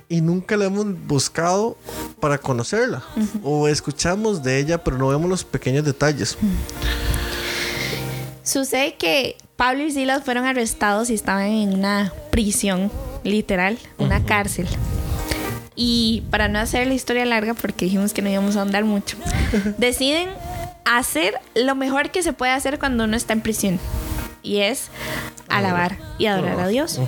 [0.09, 1.77] y nunca la hemos buscado
[2.19, 3.01] para conocerla.
[3.43, 6.37] O escuchamos de ella, pero no vemos los pequeños detalles.
[8.43, 12.91] Sucede que Pablo y Silas fueron arrestados y estaban en una prisión,
[13.23, 14.67] literal, una cárcel.
[15.83, 19.17] Y para no hacer la historia larga, porque dijimos que no íbamos a andar mucho,
[19.79, 20.29] deciden
[20.85, 23.79] hacer lo mejor que se puede hacer cuando uno está en prisión.
[24.43, 24.89] Y es
[25.49, 26.99] alabar y adorar a Dios.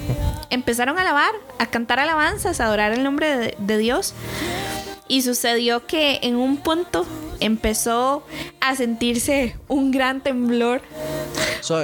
[0.49, 4.15] Empezaron a alabar, a cantar alabanzas, a adorar el nombre de, Dios.
[5.07, 7.05] Y sucedió que en un punto
[7.39, 8.25] empezó
[8.59, 10.81] a sentirse un gran temblor,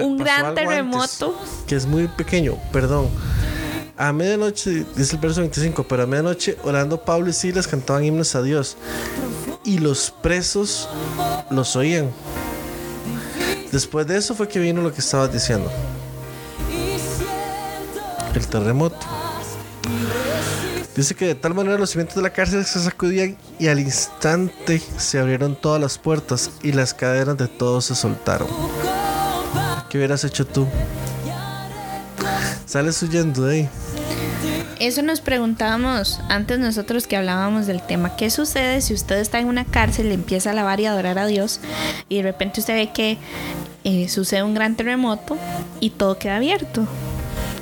[0.01, 1.39] un gran terremoto.
[1.67, 3.09] que es muy pequeño, perdón.
[3.99, 8.33] A medianoche, dice el verso 25, pero a medianoche orando Pablo y Silas cantaban himnos
[8.33, 8.77] a Dios
[9.65, 10.87] y los presos
[11.51, 12.09] los oían.
[13.73, 15.69] Después de eso fue que vino lo que estabas diciendo.
[18.33, 19.05] El terremoto.
[20.95, 24.81] Dice que de tal manera los cimientos de la cárcel se sacudían y al instante
[24.95, 28.47] se abrieron todas las puertas y las cadenas de todos se soltaron.
[29.89, 30.65] ¿Qué hubieras hecho tú?
[32.65, 33.69] Sales huyendo de ahí.
[34.79, 38.15] Eso nos preguntábamos antes nosotros que hablábamos del tema.
[38.15, 41.25] ¿Qué sucede si usted está en una cárcel, y empieza a alabar y adorar a
[41.25, 41.59] Dios
[42.07, 43.17] y de repente usted ve que
[43.83, 45.37] eh, sucede un gran terremoto
[45.81, 46.87] y todo queda abierto?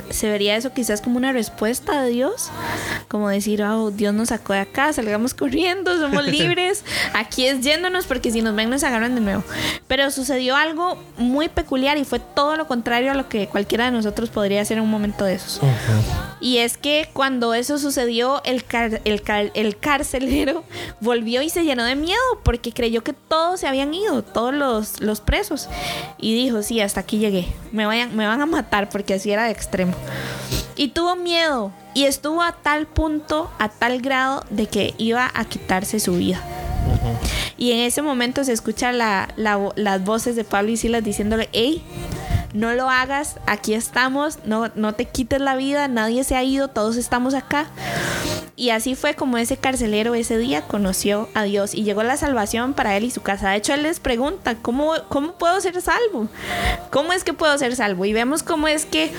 [0.10, 2.50] Se vería eso quizás como una respuesta de Dios,
[3.08, 8.06] como decir, oh, Dios nos sacó de acá, salgamos corriendo, somos libres, aquí es yéndonos
[8.06, 9.44] porque si nos ven nos agarran de nuevo.
[9.88, 13.92] Pero sucedió algo muy peculiar y fue todo lo contrario a lo que cualquiera de
[13.92, 15.62] nosotros podría hacer en un momento de esos.
[16.40, 18.64] Y es que cuando eso sucedió, el,
[19.06, 20.64] el, el carcelero
[21.00, 25.00] volvió y se llenó de miedo porque creyó que todos se habían ido, todos los,
[25.02, 25.70] los presos.
[26.18, 29.46] Y dijo, sí, hasta aquí llegué, me, vayan, me van a matar porque así era
[29.46, 29.94] de extremo.
[30.76, 35.46] Y tuvo miedo y estuvo a tal punto, a tal grado de que iba a
[35.46, 36.42] quitarse su vida.
[37.58, 41.84] Y en ese momento se escuchan las voces de Pablo y Silas diciéndole, hey,
[42.54, 46.68] no lo hagas, aquí estamos, no, no te quites la vida, nadie se ha ido,
[46.68, 47.68] todos estamos acá.
[48.56, 52.74] Y así fue como ese carcelero ese día conoció a Dios y llegó la salvación
[52.74, 53.52] para él y su casa.
[53.52, 56.28] De hecho, él les pregunta, ¿cómo, cómo puedo ser salvo?
[56.92, 58.06] ¿Cómo es que puedo ser salvo?
[58.06, 59.12] Y vemos cómo es que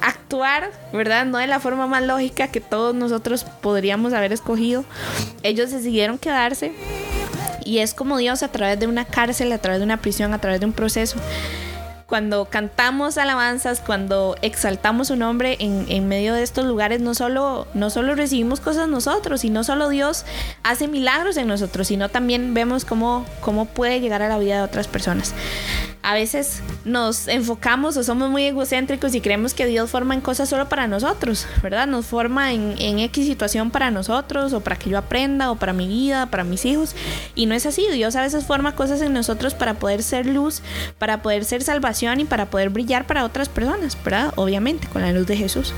[0.00, 1.26] actuar, ¿verdad?
[1.26, 4.84] No de la forma más lógica que todos nosotros podríamos haber escogido.
[5.42, 6.72] Ellos decidieron quedarse
[7.64, 10.40] y es como Dios a través de una cárcel, a través de una prisión, a
[10.40, 11.18] través de un proceso.
[12.06, 17.88] Cuando cantamos alabanzas, cuando exaltamos su nombre en, medio de estos lugares, no solo, no
[17.88, 20.24] solo recibimos cosas nosotros, y no solo Dios
[20.64, 24.62] hace milagros en nosotros, sino también vemos cómo, cómo puede llegar a la vida de
[24.62, 25.32] otras personas
[26.10, 30.48] a veces nos enfocamos o somos muy egocéntricos y creemos que Dios forma en cosas
[30.48, 31.86] solo para nosotros, ¿verdad?
[31.86, 35.72] Nos forma en, en X situación para nosotros o para que yo aprenda o para
[35.72, 36.96] mi vida, para mis hijos.
[37.36, 37.86] Y no es así.
[37.92, 40.62] Dios a veces forma cosas en nosotros para poder ser luz,
[40.98, 44.32] para poder ser salvación y para poder brillar para otras personas, ¿verdad?
[44.34, 45.72] Obviamente, con la luz de Jesús.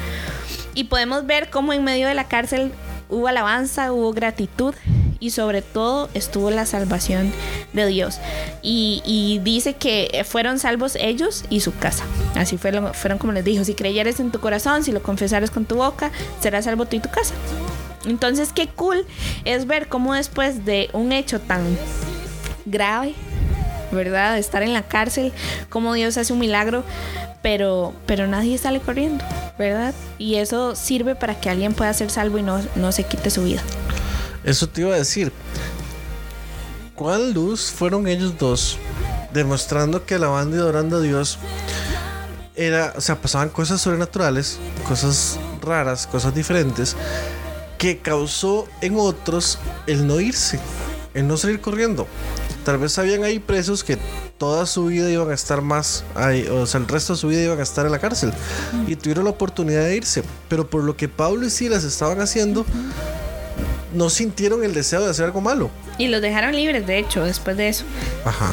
[0.72, 2.72] Y podemos ver cómo en medio de la cárcel
[3.10, 4.74] hubo alabanza, hubo gratitud
[5.22, 7.32] y sobre todo estuvo la salvación
[7.72, 8.18] de Dios.
[8.60, 12.04] Y, dice que fueron salvos ellos y su casa.
[12.34, 15.64] Así fueron, fueron como les dijo, si creyeres en tu corazón, si lo confesares con
[15.64, 17.34] tu boca, serás salvo tú y tu casa.
[18.04, 19.06] Entonces qué cool
[19.44, 21.78] es ver cómo después de un hecho tan
[22.66, 23.14] grave,
[23.92, 24.38] ¿verdad?
[24.38, 25.32] Estar en la cárcel,
[25.68, 26.82] cómo Dios hace un milagro,
[27.42, 29.24] pero, pero nadie sale corriendo,
[29.56, 29.94] ¿verdad?
[30.18, 33.44] Y eso sirve para que alguien pueda ser salvo y no, no se quite su
[33.44, 33.62] vida.
[34.44, 35.32] Eso te iba a decir.
[36.94, 38.78] ¿Cuál luz fueron ellos dos?
[39.32, 41.38] Demostrando que la banda y adorando a Dios
[42.54, 46.96] era, o sea, pasaban cosas sobrenaturales, cosas raras, cosas diferentes,
[47.78, 50.60] que causó en otros el no irse,
[51.14, 52.06] el no salir corriendo.
[52.64, 53.98] Tal vez habían ahí presos que
[54.38, 57.42] toda su vida iban a estar más ahí, o sea, el resto de su vida
[57.42, 58.32] iban a estar en la cárcel
[58.86, 62.64] y tuvieron la oportunidad de irse, pero por lo que Pablo y Silas estaban haciendo,
[63.94, 65.70] no sintieron el deseo de hacer algo malo.
[65.98, 67.84] Y los dejaron libres, de hecho, después de eso.
[68.24, 68.52] Ajá.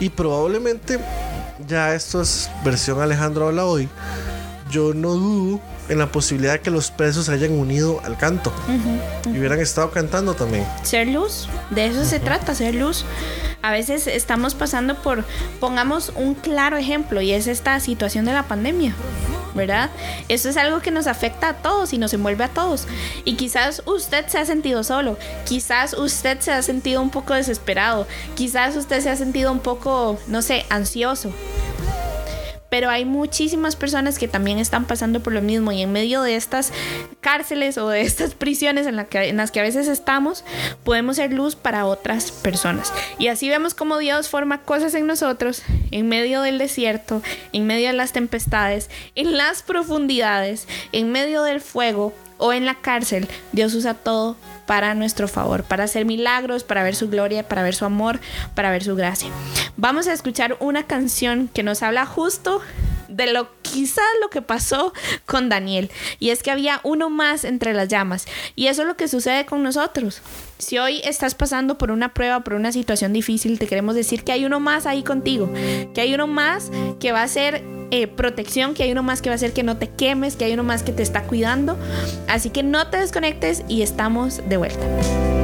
[0.00, 0.98] Y probablemente,
[1.66, 3.88] ya esto es versión Alejandro habla hoy,
[4.70, 8.52] yo no dudo en la posibilidad de que los presos se hayan unido al canto
[9.26, 10.66] y hubieran estado cantando también.
[10.82, 13.04] Ser luz, de eso se trata, ser luz.
[13.62, 15.24] A veces estamos pasando por,
[15.60, 18.94] pongamos un claro ejemplo, y es esta situación de la pandemia.
[19.54, 19.90] ¿verdad?
[20.28, 22.86] Eso es algo que nos afecta a todos y nos envuelve a todos.
[23.24, 28.06] Y quizás usted se ha sentido solo, quizás usted se ha sentido un poco desesperado,
[28.34, 31.32] quizás usted se ha sentido un poco, no sé, ansioso
[32.72, 36.36] pero hay muchísimas personas que también están pasando por lo mismo y en medio de
[36.36, 36.72] estas
[37.20, 40.42] cárceles o de estas prisiones en, las que a veces estamos,
[40.82, 42.90] podemos ser luz para otras personas.
[43.18, 47.20] Y así vemos cómo Dios forma cosas en nosotros, en medio del desierto,
[47.52, 52.76] en medio de las tempestades, en las profundidades, en medio del fuego o en la
[52.76, 53.28] cárcel.
[53.52, 57.74] Dios usa todo para nuestro favor, para hacer milagros, para ver su gloria, para ver
[57.74, 58.20] su amor,
[58.54, 59.28] para ver su gracia.
[59.76, 62.60] Vamos a escuchar una canción que nos habla justo
[63.08, 64.92] de lo quizás lo que pasó
[65.26, 68.96] con Daniel y es que había uno más entre las llamas y eso es lo
[68.96, 70.20] que sucede con nosotros.
[70.58, 74.32] Si hoy estás pasando por una prueba, por una situación difícil, te queremos decir que
[74.32, 75.50] hay uno más ahí contigo,
[75.94, 79.28] que hay uno más que va a ser eh, protección, que hay uno más que
[79.28, 81.76] va a hacer que no te quemes, que hay uno más que te está cuidando.
[82.28, 85.41] Así que no te desconectes y estamos de vuelta.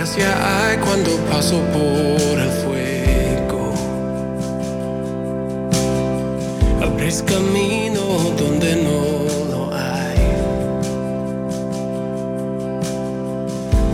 [0.00, 3.74] Gracia hay cuando paso por el fuego.
[6.82, 8.00] Abres camino
[8.38, 9.00] donde no
[9.50, 10.16] lo hay.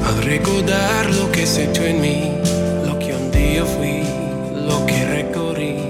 [0.06, 2.38] Al recordar lo que has hecho en mí,
[2.86, 4.04] lo que un día fui,
[4.54, 5.80] lo que recorrí,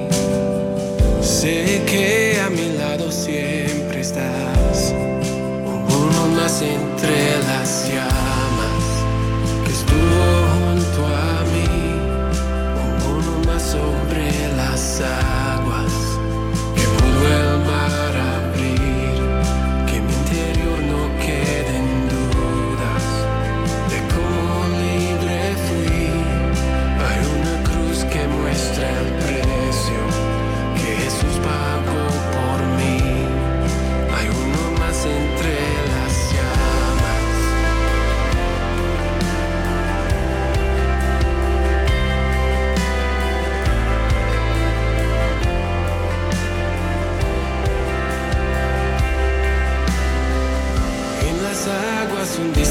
[1.20, 4.94] sé que a mi lado siempre estás.
[4.94, 7.36] Uno más entre
[14.98, 15.35] inside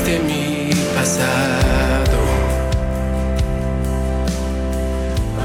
[0.06, 2.20] de mi pasado.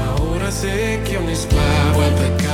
[0.05, 2.50] Ahora sé que un esclavo al pecado.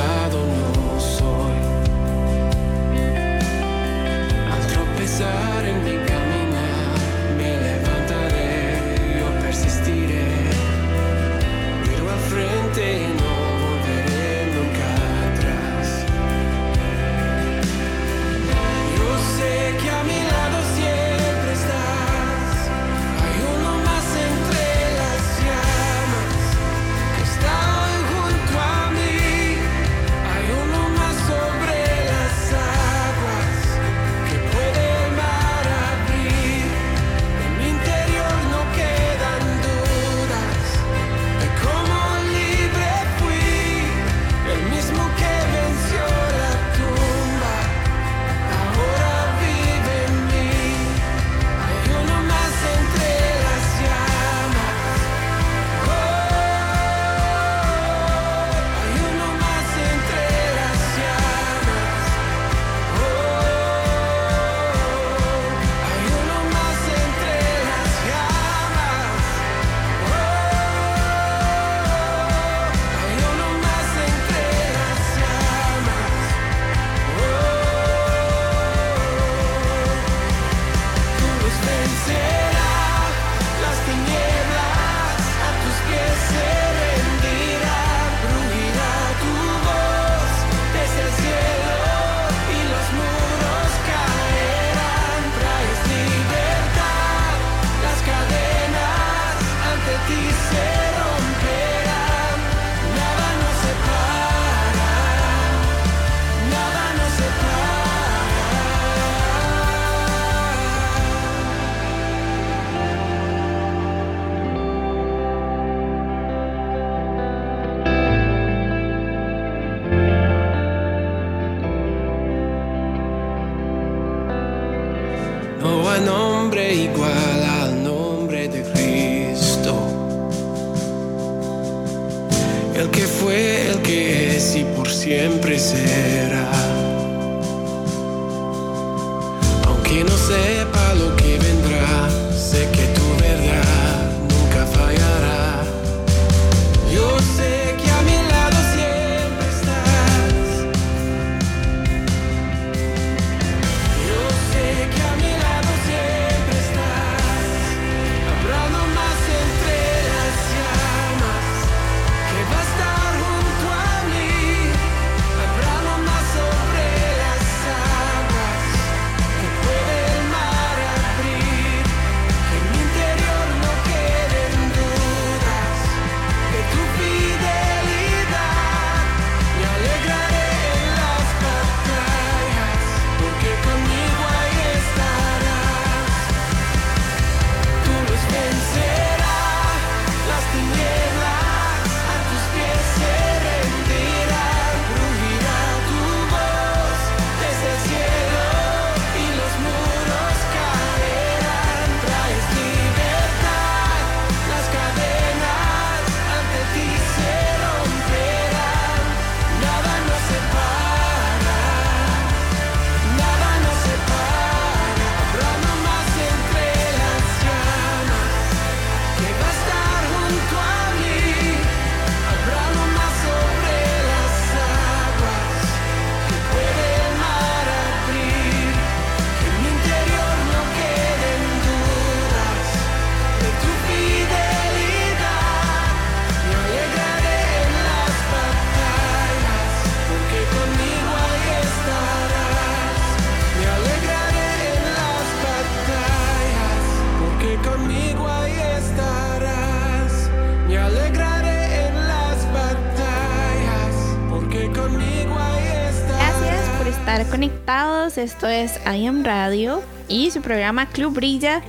[258.17, 261.61] Esto es I Am Radio y su programa Club Brilla.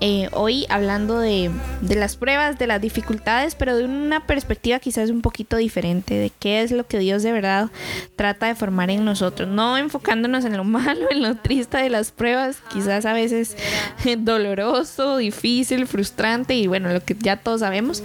[0.00, 1.50] Eh, hoy hablando de,
[1.80, 6.32] de las pruebas, de las dificultades, pero de una perspectiva quizás un poquito diferente, de
[6.40, 7.70] qué es lo que Dios de verdad
[8.16, 12.10] trata de formar en nosotros, no enfocándonos en lo malo, en lo triste de las
[12.10, 13.56] pruebas, quizás a veces
[14.18, 18.02] doloroso, difícil, frustrante y bueno, lo que ya todos sabemos,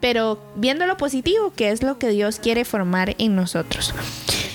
[0.00, 3.92] pero viendo lo positivo, que es lo que Dios quiere formar en nosotros.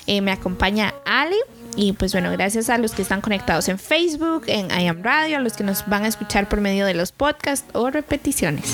[0.06, 1.36] Eh, me acompaña Ale.
[1.78, 5.38] Y pues bueno, gracias a los que están conectados en Facebook, en I Am Radio,
[5.38, 8.66] a los que nos van a escuchar por medio de los podcasts o repeticiones.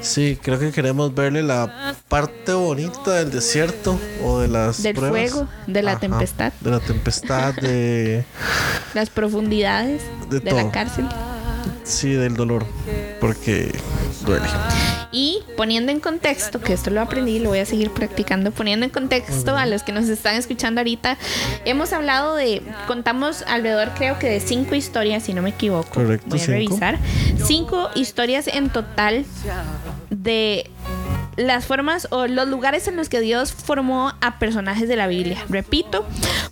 [0.00, 5.30] Sí, creo que queremos verle la parte bonita del desierto o de las Del pruebas.
[5.30, 6.52] fuego, de la tempestad.
[6.60, 8.24] De la tempestad, de
[8.94, 11.06] Las profundidades De de, la cárcel.
[11.84, 12.66] sí, del dolor,
[13.20, 13.72] porque
[14.24, 14.46] duele.
[15.10, 18.90] Y poniendo en contexto, que esto lo aprendí, lo voy a seguir practicando, poniendo en
[18.90, 21.16] contexto a los que nos están escuchando ahorita,
[21.64, 25.88] hemos hablado de, contamos alrededor creo que de cinco historias, si no me equivoco.
[25.90, 26.52] Correcto, Voy a cinco.
[26.52, 26.98] revisar.
[27.42, 29.24] Cinco historias en total
[30.10, 30.70] de
[31.38, 35.38] las formas o los lugares en los que Dios formó a personajes de la Biblia.
[35.48, 36.04] Repito,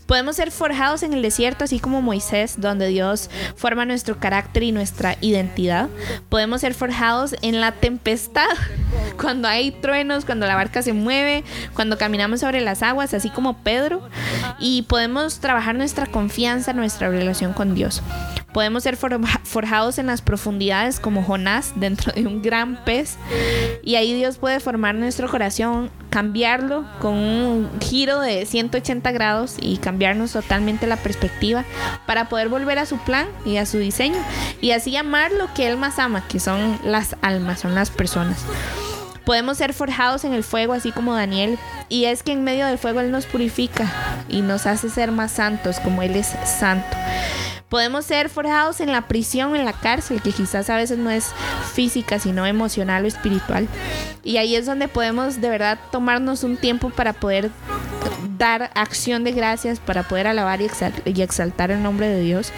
[0.06, 4.70] podemos ser forjados en el desierto, así como Moisés, donde Dios forma nuestro carácter y
[4.72, 5.88] nuestra identidad.
[6.28, 8.46] Podemos ser forjados en la tempestad,
[9.20, 11.42] cuando hay truenos, cuando la barca se mueve,
[11.74, 14.08] cuando caminamos sobre las aguas, así como Pedro.
[14.60, 18.02] Y podemos trabajar nuestra confianza, nuestra relación con Dios.
[18.52, 23.16] Podemos ser forja- forjados en las profundidades como Jonás dentro de un gran pez.
[23.82, 29.78] Y ahí Dios puede formar nuestro corazón, cambiarlo con un giro de 180 grados y
[29.78, 31.64] cambiarnos totalmente la perspectiva
[32.06, 34.18] para poder volver a su plan y a su diseño.
[34.60, 38.44] Y así amar lo que Él más ama, que son las almas, son las personas.
[39.24, 41.58] Podemos ser forjados en el fuego, así como Daniel.
[41.88, 43.92] Y es que en medio del fuego Él nos purifica
[44.28, 46.96] y nos hace ser más santos, como Él es santo.
[47.68, 51.32] Podemos ser forjados en la prisión, en la cárcel, que quizás a veces no es
[51.74, 53.66] física, sino emocional o espiritual.
[54.22, 57.50] Y ahí es donde podemos de verdad tomarnos un tiempo para poder
[58.38, 62.52] dar acción de gracias, para poder alabar y exal- y exaltar el nombre de Dios.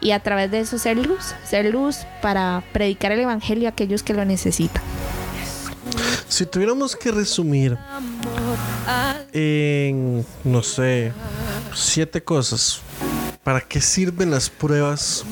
[0.00, 4.02] Y a través de eso ser luz, ser luz para predicar el Evangelio a aquellos
[4.04, 4.82] que lo necesitan.
[6.28, 7.76] Si tuviéramos que resumir
[9.32, 11.12] en, no sé,
[11.74, 12.80] siete cosas,
[13.44, 15.24] ¿para qué sirven las pruebas?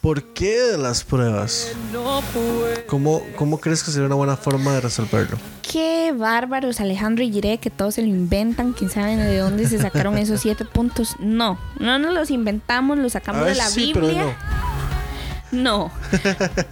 [0.00, 1.72] ¿Por qué de las pruebas?
[2.86, 5.36] ¿Cómo, ¿Cómo crees que sería una buena forma de resolverlo?
[5.62, 8.72] Qué bárbaros, Alejandro y Giré, que todos se lo inventan.
[8.74, 11.16] ¿Quién sabe de dónde se sacaron esos siete puntos?
[11.18, 14.36] No, no nos los inventamos, los sacamos de la sí, pero Biblia.
[15.54, 15.90] No.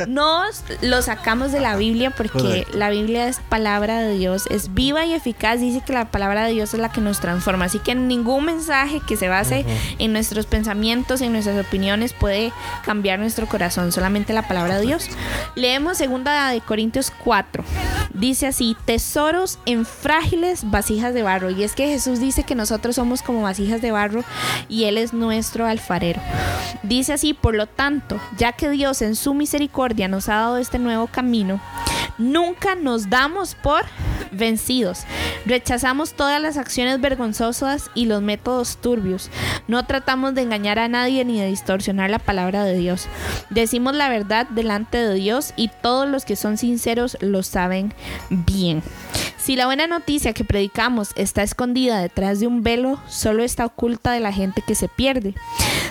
[0.08, 0.42] No,
[0.82, 2.78] lo sacamos de la Biblia porque Correcto.
[2.78, 5.60] la Biblia es palabra de Dios, es viva y eficaz.
[5.60, 7.66] Dice que la palabra de Dios es la que nos transforma.
[7.66, 9.64] Así que ningún mensaje que se base
[9.98, 12.52] en nuestros pensamientos, en nuestras opiniones, puede
[12.84, 13.92] cambiar nuestro corazón.
[13.92, 15.08] Solamente la palabra de Dios.
[15.54, 17.64] Leemos segunda de Corintios 4.
[18.14, 21.50] Dice así: tesoros en frágiles vasijas de barro.
[21.50, 24.24] Y es que Jesús dice que nosotros somos como vasijas de barro
[24.68, 26.20] y Él es nuestro alfarero.
[26.82, 30.78] Dice así, por lo tanto, ya que Dios en su misericordia nos ha dado este
[30.78, 31.60] nuevo camino,
[32.18, 33.84] nunca nos damos por
[34.32, 35.04] vencidos.
[35.46, 39.30] Rechazamos todas las acciones vergonzosas y los métodos turbios.
[39.68, 43.08] No tratamos de engañar a nadie ni de distorsionar la palabra de Dios.
[43.50, 47.94] Decimos la verdad delante de Dios y todos los que son sinceros lo saben
[48.30, 48.82] bien.
[49.36, 54.12] Si la buena noticia que predicamos está escondida detrás de un velo, solo está oculta
[54.12, 55.34] de la gente que se pierde.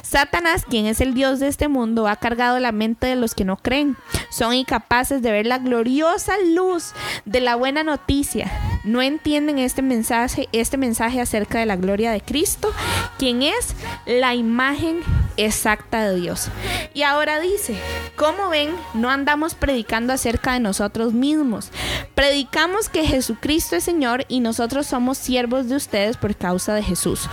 [0.04, 3.46] Satanás, quien es el Dios de este mundo, ha cargado la mente de los que
[3.46, 3.98] no creen.
[4.30, 6.94] Son incapaces de ver la gloriosa luz
[7.26, 8.52] de la buena noticia.
[8.84, 12.72] No entienden este mensaje, este mensaje acerca de la gloria de Cristo,
[13.18, 13.76] quien es
[14.06, 15.02] la imagen
[15.38, 16.50] exacta de Dios.
[16.94, 17.76] Y ahora dice,
[18.16, 21.70] como ven, no andamos predicando acerca de nosotros mismos.
[22.16, 27.30] Predicamos que Jesucristo es Señor y nosotros somos siervos de ustedes por causa de Jesús.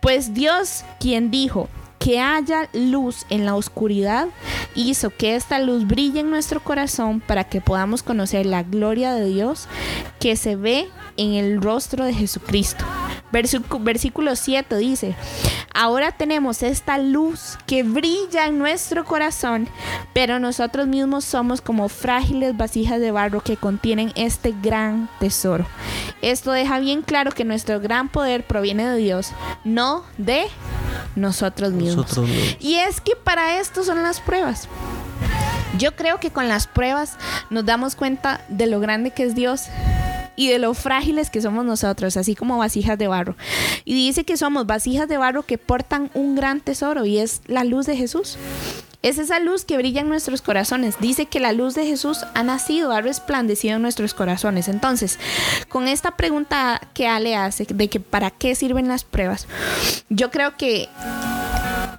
[0.00, 4.28] Pues Dios, quien dijo, que haya luz en la oscuridad,
[4.74, 9.26] hizo que esta luz brille en nuestro corazón para que podamos conocer la gloria de
[9.26, 9.68] Dios
[10.20, 12.84] que se ve en el rostro de Jesucristo.
[13.30, 15.14] Versículo, versículo 7 dice,
[15.74, 19.68] ahora tenemos esta luz que brilla en nuestro corazón,
[20.14, 25.66] pero nosotros mismos somos como frágiles vasijas de barro que contienen este gran tesoro.
[26.22, 29.32] Esto deja bien claro que nuestro gran poder proviene de Dios,
[29.64, 30.46] no de
[31.18, 31.96] nosotros mismos.
[31.96, 32.56] Nosotros mismos.
[32.60, 34.68] Y es que para esto son las pruebas.
[35.76, 37.16] Yo creo que con las pruebas
[37.50, 39.66] nos damos cuenta de lo grande que es Dios
[40.34, 43.36] y de lo frágiles que somos nosotros, así como vasijas de barro.
[43.84, 47.64] Y dice que somos vasijas de barro que portan un gran tesoro y es la
[47.64, 48.38] luz de Jesús.
[49.00, 50.96] Es esa luz que brilla en nuestros corazones.
[50.98, 54.66] Dice que la luz de Jesús ha nacido, ha resplandecido en nuestros corazones.
[54.66, 55.18] Entonces,
[55.68, 59.46] con esta pregunta que Ale hace de que para qué sirven las pruebas,
[60.08, 60.88] yo creo que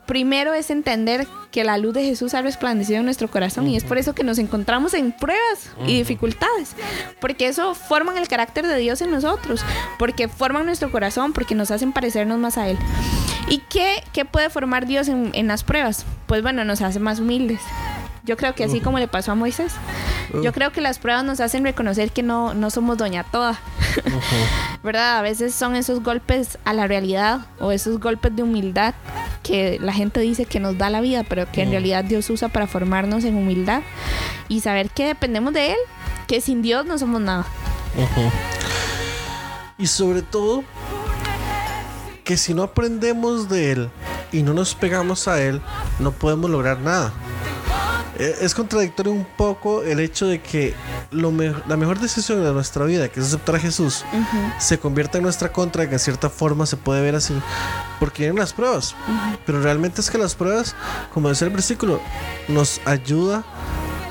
[0.08, 3.84] primero es entender que la luz de Jesús ha resplandecido en nuestro corazón y es
[3.84, 6.76] por eso que nos encontramos en pruebas y dificultades,
[7.22, 9.62] porque eso forman el carácter de Dios en nosotros,
[9.98, 12.78] porque forman nuestro corazón, porque nos hacen parecernos más a Él.
[13.50, 16.06] ¿Y qué, qué puede formar Dios en, en las pruebas?
[16.28, 17.60] Pues bueno, nos hace más humildes.
[18.24, 19.74] Yo creo que así como le pasó a Moisés.
[20.44, 23.60] Yo creo que las pruebas nos hacen reconocer que no, no somos doña toda.
[24.84, 25.18] ¿Verdad?
[25.18, 28.94] A veces son esos golpes a la realidad o esos golpes de humildad
[29.42, 32.50] que la gente dice que nos da la vida, pero que en realidad Dios usa
[32.50, 33.82] para formarnos en humildad
[34.48, 35.78] y saber que dependemos de Él,
[36.28, 37.48] que sin Dios no somos nada.
[37.98, 38.30] Ujú.
[39.80, 40.64] Y sobre todo,
[42.30, 43.90] que si no aprendemos de Él
[44.32, 45.64] y no nos pegamos a Él,
[45.98, 47.12] no podemos lograr nada.
[48.20, 50.76] Eh, Es contradictorio un poco el hecho de que
[51.10, 54.06] lo me- la mejor decisión de nuestra vida, que es aceptar a Jesús,
[54.60, 57.34] se convierta en nuestra contra, que en cierta forma se puede ver así,
[58.00, 58.94] porque vienen las pruebas.
[59.48, 60.76] Pero realmente es que las pruebas,
[61.12, 62.00] como dice el versículo,
[62.48, 63.44] nos ayuda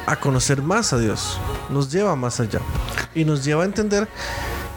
[0.07, 1.39] a conocer más a Dios,
[1.71, 2.59] nos lleva más allá
[3.15, 4.09] y nos lleva a entender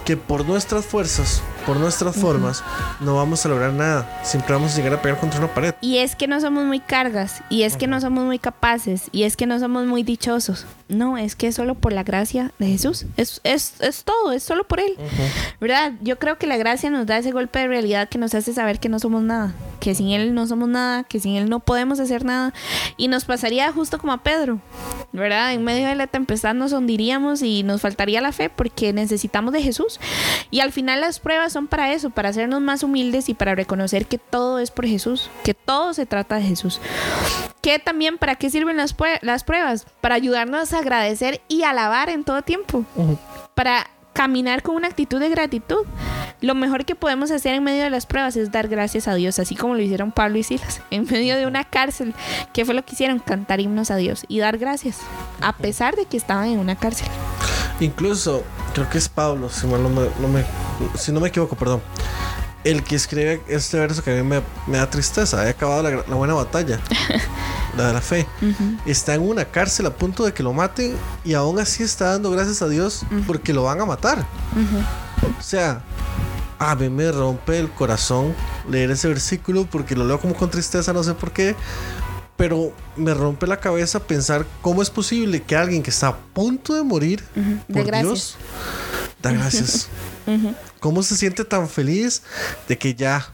[0.06, 2.64] que por nuestras fuerzas, por nuestras formas,
[3.00, 5.76] no vamos a lograr nada, siempre vamos a llegar a pegar contra una pared.
[5.82, 9.24] Y es que no somos muy cargas, y es que no somos muy capaces, y
[9.24, 10.66] es que no somos muy dichosos.
[10.92, 13.06] No, es que es solo por la gracia de Jesús.
[13.16, 14.98] Es, es, es todo, es solo por Él.
[15.62, 15.94] ¿Verdad?
[16.02, 18.80] Yo creo que la gracia nos da ese golpe de realidad que nos hace saber
[18.80, 22.00] que no somos nada, que sin Él no somos nada, que sin Él no podemos
[22.02, 22.54] hacer nada.
[22.98, 24.60] Y nos pasaría justo como a Pedro,
[25.14, 25.54] ¿verdad?
[25.54, 29.62] En medio de la tempestad nos hundiríamos y nos faltaría la fe porque necesitamos de
[29.62, 29.91] Jesús.
[30.50, 34.06] Y al final las pruebas son para eso, para hacernos más humildes y para reconocer
[34.06, 36.80] que todo es por Jesús, que todo se trata de Jesús.
[37.62, 39.86] Que también, ¿para qué sirven las, pruebas?
[40.02, 42.86] Para ayudarnos a agradecer y alabar en todo tiempo.
[43.54, 45.86] Para caminar con una actitud de gratitud.
[46.42, 49.38] Lo mejor que podemos hacer en medio de las pruebas es dar gracias a Dios,
[49.40, 50.82] así como lo hicieron Pablo y Silas.
[50.92, 52.14] En medio de una cárcel,
[52.54, 53.20] ¿qué fue lo que hicieron?
[53.20, 55.00] Cantar himnos a Dios y dar gracias,
[55.42, 57.08] a pesar de que estaban en una cárcel.
[57.80, 58.44] Incluso,
[58.74, 60.46] creo que es Pablo, si, mal no me, no me-
[60.98, 61.82] si no me equivoco, perdón.
[62.64, 65.90] El que escribe este verso que a mí me, me da tristeza, he acabado la,
[66.08, 66.80] la buena batalla.
[67.78, 68.28] la de la fe.
[68.86, 72.30] Está en una cárcel a punto de que lo maten y aún así está dando
[72.30, 74.26] gracias a Dios porque lo van a matar.
[75.40, 75.82] O sea,
[76.60, 78.36] a mí me rompe el corazón
[78.70, 81.56] leer ese versículo porque lo leo como con tristeza, no sé por qué.
[82.42, 86.74] Pero me rompe la cabeza pensar cómo es posible que alguien que está a punto
[86.74, 88.04] de morir, De por gracias.
[88.04, 88.38] Dios,
[89.22, 89.90] da gracias.
[90.82, 92.24] ¿Cómo se siente tan feliz
[92.68, 93.26] de que ya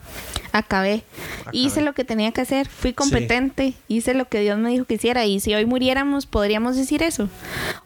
[0.50, 1.04] Acabé.
[1.52, 2.68] Hice lo que tenía que hacer.
[2.68, 3.74] Fui competente.
[3.86, 5.26] Hice lo que Dios me dijo que hiciera.
[5.26, 7.28] Y si hoy muriéramos, podríamos decir eso.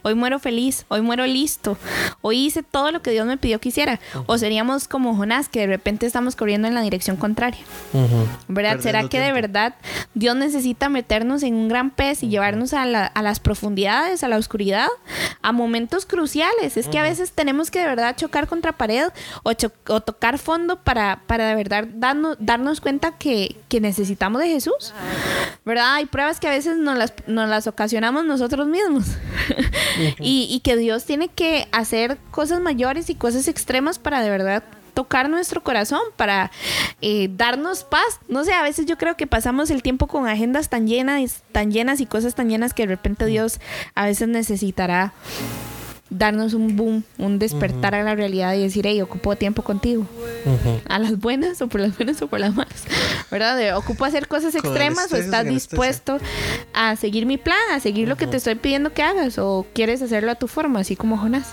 [0.02, 0.84] Hoy muero feliz.
[0.88, 1.76] Hoy muero listo.
[2.20, 3.98] Hoy hice todo lo que Dios me pidió que hiciera.
[4.26, 7.60] O seríamos como Jonás, que de repente estamos corriendo en la dirección contraria.
[8.46, 8.78] ¿Verdad?
[8.80, 9.34] ¿Será Perdiendo que de tiempo.
[9.40, 9.74] verdad
[10.14, 14.28] Dios necesita meternos en un gran pez y llevarnos a, la- a las profundidades, a
[14.28, 14.86] la oscuridad,
[15.42, 16.76] a momentos cruciales?
[16.76, 19.08] Es que a veces tenemos que de verdad chocar contra pared
[19.42, 19.51] o,
[19.88, 24.92] o tocar fondo para, para de verdad darnos, darnos cuenta que, que necesitamos de Jesús.
[25.64, 25.94] ¿Verdad?
[25.94, 29.04] Hay pruebas que a veces nos las, nos las ocasionamos nosotros mismos.
[30.18, 34.64] y, y que Dios tiene que hacer cosas mayores y cosas extremas para de verdad
[34.94, 36.50] tocar nuestro corazón para
[37.00, 38.20] eh, darnos paz.
[38.28, 41.70] No sé, a veces yo creo que pasamos el tiempo con agendas tan llenas, tan
[41.70, 43.60] llenas y cosas tan llenas que de repente Dios
[43.94, 45.12] a veces necesitará
[46.18, 50.06] darnos un boom, un despertar a la realidad y decir, hey, ocupo tiempo contigo.
[50.88, 52.84] A las buenas o por las buenas o por las malas.
[53.30, 53.56] ¿Verdad?
[53.56, 56.18] De, ocupo hacer cosas extremas o estás dispuesto
[56.74, 60.02] a seguir mi plan, a seguir lo que te estoy pidiendo que hagas o quieres
[60.02, 61.48] hacerlo a tu forma, así como Jonás.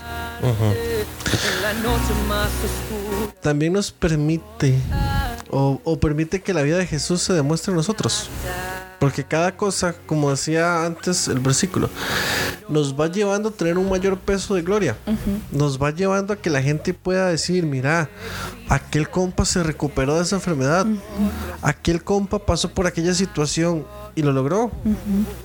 [3.40, 4.74] también nos permite
[5.50, 8.30] o, o permite que la vida de Jesús se demuestre en nosotros.
[9.00, 11.88] Porque cada cosa, como decía antes el versículo,
[12.68, 14.94] nos va llevando a tener un mayor peso de gloria.
[15.50, 18.10] Nos va llevando a que la gente pueda decir, mira,
[18.68, 20.86] aquel compa se recuperó de esa enfermedad.
[21.62, 24.70] Aquel compa pasó por aquella situación y lo logró.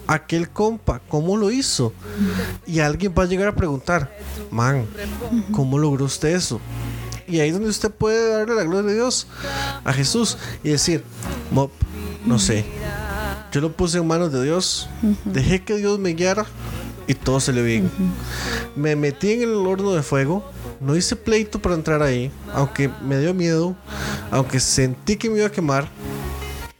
[0.05, 1.93] Aquel compa, ¿cómo lo hizo?
[2.67, 4.15] Y alguien va a llegar a preguntar,
[4.51, 4.85] man,
[5.53, 6.59] ¿cómo logró usted eso?
[7.25, 9.27] Y ahí es donde usted puede darle la gloria de Dios
[9.85, 11.03] a Jesús y decir,
[11.51, 11.71] Mop,
[12.25, 12.65] no sé.
[13.55, 14.89] Yo lo puse en manos de Dios,
[15.23, 16.45] dejé que Dios me guiara
[17.07, 17.89] y todo salió bien.
[18.75, 20.43] Me metí en el horno de fuego,
[20.81, 23.73] no hice pleito para entrar ahí, aunque me dio miedo,
[24.29, 25.87] aunque sentí que me iba a quemar,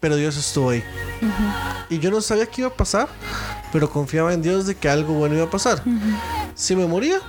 [0.02, 0.84] pero Dios estuvo ahí.
[1.90, 3.08] Y yo no sabía qué iba a pasar,
[3.72, 5.82] pero confiaba en Dios de que algo bueno iba a pasar.
[6.56, 7.22] Si me moría,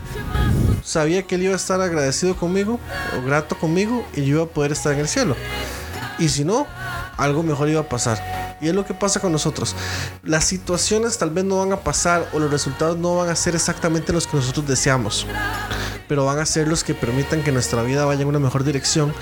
[0.83, 2.81] sabía que Él iba a estar agradecido conmigo
[3.17, 5.37] o grato conmigo y yo iba a poder estar en el cielo.
[6.19, 6.67] Y si no,
[7.17, 8.46] algo mejor iba a pasar.
[8.61, 9.75] Y es lo que pasa con nosotros.
[10.23, 13.55] Las situaciones tal vez no van a pasar o los resultados no van a ser
[13.55, 15.27] exactamente los que nosotros deseamos.
[16.09, 19.13] Pero van a ser los que permitan que nuestra vida vaya en una mejor dirección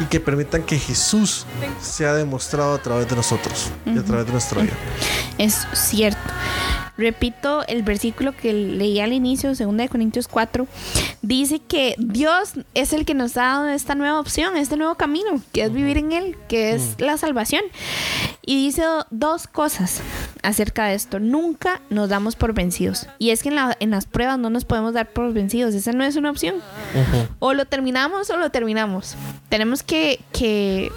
[0.00, 1.46] y que permitan que Jesús
[1.80, 4.74] sea demostrado a través de nosotros y a través de nuestra vida.
[5.38, 6.20] Es cierto.
[6.98, 10.66] Repito el versículo que leí al inicio, 2 de Corintios 4,
[11.22, 15.40] dice que Dios es el que nos ha dado esta nueva opción, este nuevo camino,
[15.52, 17.62] que es vivir en Él, que es la salvación.
[18.44, 20.00] Y dice do- dos cosas
[20.42, 21.18] acerca de esto.
[21.20, 23.06] Nunca nos damos por vencidos.
[23.18, 25.74] Y es que en, la- en las pruebas no nos podemos dar por vencidos.
[25.74, 26.56] Esa no es una opción.
[27.38, 29.14] O lo terminamos o lo terminamos.
[29.48, 30.90] Tenemos que, que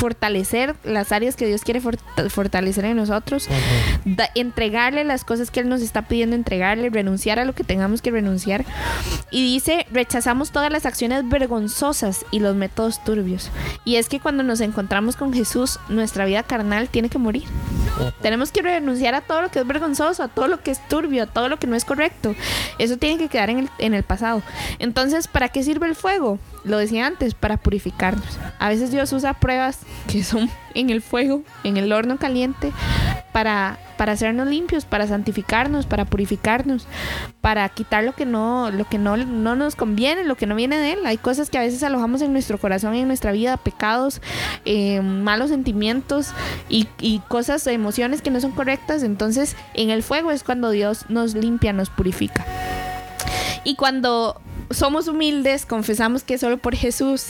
[0.00, 3.48] fortalecer las áreas que Dios quiere forta- fortalecer en nosotros,
[4.34, 8.10] entregarle las cosas que Él nos está pidiendo entregarle, renunciar a lo que tengamos que
[8.10, 8.64] renunciar.
[9.30, 13.50] Y dice, rechazamos todas las acciones vergonzosas y los métodos turbios.
[13.84, 17.44] Y es que cuando nos encontramos con Jesús, nuestra vida carnal tiene que morir.
[18.22, 21.24] Tenemos que renunciar a todo lo que es vergonzoso, a todo lo que es turbio,
[21.24, 22.34] a todo lo que no es correcto.
[22.78, 24.42] Eso tiene que quedar en el, en el pasado.
[24.78, 26.38] Entonces, ¿para qué sirve el fuego?
[26.64, 28.38] Lo decía antes, para purificarnos.
[28.58, 32.72] A veces Dios usa pruebas que son en el fuego, en el horno caliente,
[33.32, 36.86] para, para hacernos limpios, para santificarnos, para purificarnos,
[37.40, 40.76] para quitar lo que no, lo que no, no nos conviene, lo que no viene
[40.76, 41.06] de Él.
[41.06, 44.20] Hay cosas que a veces alojamos en nuestro corazón, en nuestra vida, pecados,
[44.64, 46.32] eh, malos sentimientos
[46.68, 49.02] y, y cosas, emociones que no son correctas.
[49.02, 52.44] Entonces, en el fuego es cuando Dios nos limpia, nos purifica.
[53.64, 54.40] Y cuando
[54.70, 57.28] somos humildes, confesamos que solo por Jesús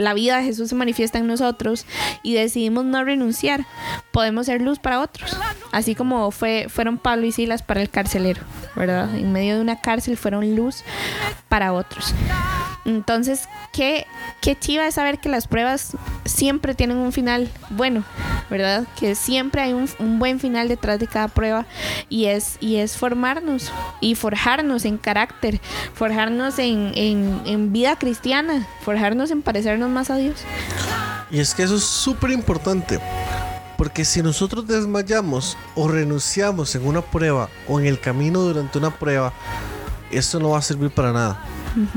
[0.00, 1.84] la vida de Jesús se manifiesta en nosotros
[2.22, 3.66] y decidimos no renunciar,
[4.12, 5.36] podemos ser luz para otros.
[5.72, 8.40] Así como fue, fueron Pablo y Silas para el carcelero,
[8.74, 9.14] ¿verdad?
[9.14, 10.84] En medio de una cárcel fueron luz
[11.48, 12.14] para otros.
[12.96, 14.06] Entonces, qué,
[14.60, 18.04] chiva es saber que las pruebas siempre tienen un final bueno,
[18.50, 18.86] ¿verdad?
[18.98, 21.66] Que siempre hay un, un buen final detrás de cada prueba
[22.08, 25.60] y es, y es formarnos y forjarnos en carácter,
[25.94, 30.40] forjarnos en, en, en vida cristiana, forjarnos en parecernos más a Dios.
[31.30, 32.98] Y es que eso es súper importante.
[33.76, 38.90] Porque si nosotros desmayamos o renunciamos en una prueba o en el camino durante una
[38.90, 39.32] prueba,
[40.10, 41.42] esto no va a servir para nada.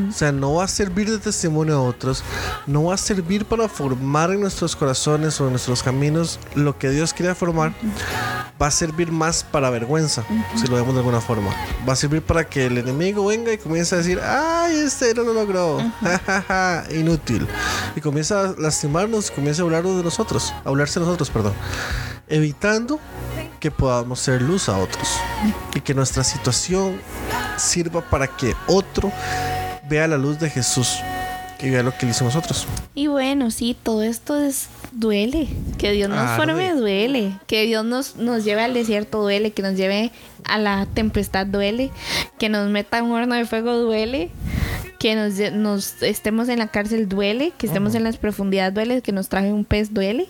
[0.10, 2.24] O sea, no va a servir de testimonio a otros,
[2.68, 6.90] no va a servir para formar en nuestros corazones o en nuestros caminos lo que
[6.90, 7.74] Dios quiere formar,
[8.62, 10.24] va a servir más para vergüenza,
[10.56, 11.50] si lo vemos de alguna forma.
[11.88, 15.24] Va a servir para que el enemigo venga y comience a decir, ay, este no
[15.24, 15.80] lo logró,
[16.92, 17.48] inútil.
[17.96, 21.54] Y comienza a lastimarnos, comienza a hablarnos de nosotros, a hablarse de nosotros, perdón.
[22.28, 23.00] Evitando
[23.60, 25.10] que podamos ser luz a otros.
[25.74, 27.00] Y que nuestra situación
[27.58, 29.12] sirva para que otro
[29.94, 31.00] vea la luz de Jesús
[31.62, 32.66] y vea lo que le hizo nosotros.
[32.96, 35.48] Y bueno, sí, todo esto es duele.
[35.78, 36.36] Que Dios nos Arde.
[36.46, 37.38] forme duele.
[37.46, 39.52] Que Dios nos, nos lleve al desierto duele.
[39.52, 40.12] Que nos lleve
[40.46, 41.92] a la tempestad duele.
[42.40, 44.30] Que nos meta un horno de fuego duele.
[45.00, 45.16] Que
[45.52, 47.54] nos, estemos en la cárcel duele.
[47.58, 49.02] Que estemos en las profundidades duele.
[49.02, 50.28] Que nos traje un pez duele.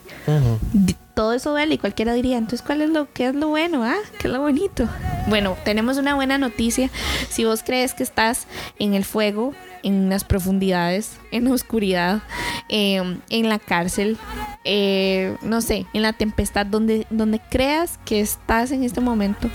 [0.74, 3.84] Di- Todo eso duele y cualquiera diría, entonces, ¿cuál es lo que es lo bueno?
[3.84, 4.88] Ah, ¿qué es lo bonito?
[5.28, 6.90] Bueno, tenemos una buena noticia.
[7.30, 8.48] Si vos crees que estás
[8.80, 9.54] en el fuego,
[9.84, 12.24] en las profundidades, en la oscuridad,
[12.68, 14.18] eh, en la cárcel,
[14.64, 19.50] eh, no sé, en la tempestad, donde, donde creas que estás en este momento,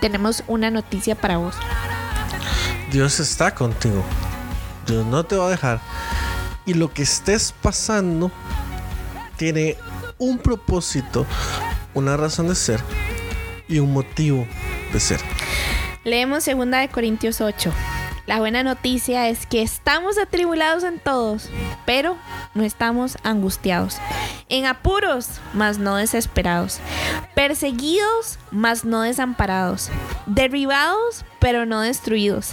[0.00, 1.54] tenemos una noticia para vos.
[2.90, 4.02] Dios está contigo.
[4.86, 5.80] Dios no te va a dejar.
[6.64, 8.30] Y lo que estés pasando
[9.36, 9.76] tiene
[10.18, 11.26] un propósito,
[11.94, 12.80] una razón de ser
[13.68, 14.46] y un motivo
[14.92, 15.20] de ser.
[16.04, 17.72] Leemos 2 de Corintios 8.
[18.26, 21.50] La buena noticia es que estamos atribulados en todos,
[21.84, 22.16] pero
[22.54, 23.98] no estamos angustiados.
[24.48, 26.78] En apuros, mas no desesperados.
[27.34, 29.90] Perseguidos, mas no desamparados.
[30.24, 32.52] Derribados, pero no destruidos.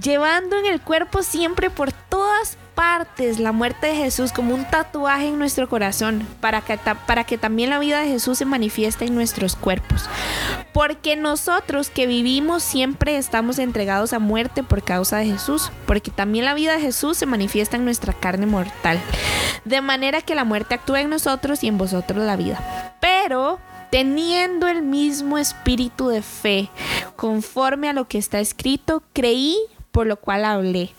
[0.00, 5.28] Llevando en el cuerpo siempre por todas partes la muerte de Jesús como un tatuaje
[5.28, 9.14] en nuestro corazón, para que, para que también la vida de Jesús se manifieste en
[9.14, 10.08] nuestros cuerpos.
[10.72, 16.44] Porque nosotros que vivimos siempre estamos entregados a muerte por causa de Jesús, porque también
[16.44, 18.98] la vida de Jesús se manifiesta en nuestra carne mortal.
[19.64, 22.96] De manera que la muerte actúa en nosotros y en vosotros la vida.
[23.00, 23.58] Pero
[23.92, 26.70] teniendo el mismo espíritu de fe,
[27.14, 29.58] conforme a lo que está escrito, creí
[29.92, 30.90] por lo cual hablé.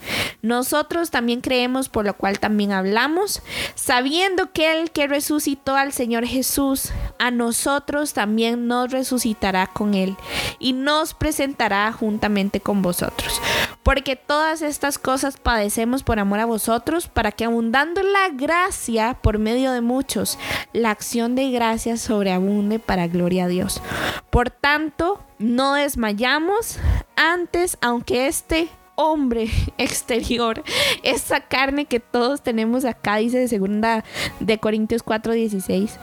[0.43, 3.41] Nosotros también creemos, por lo cual también hablamos,
[3.75, 10.15] sabiendo que el que resucitó al Señor Jesús, a nosotros también nos resucitará con él
[10.59, 13.41] y nos presentará juntamente con vosotros.
[13.83, 19.39] Porque todas estas cosas padecemos por amor a vosotros, para que abundando la gracia por
[19.39, 20.37] medio de muchos,
[20.73, 23.81] la acción de gracia sobreabunde para gloria a Dios.
[24.29, 26.79] Por tanto, no desmayamos,
[27.15, 30.63] antes, aunque este hombre exterior,
[31.03, 34.03] esa carne que todos tenemos acá, dice de segunda
[34.39, 35.97] de Corintios 4:16.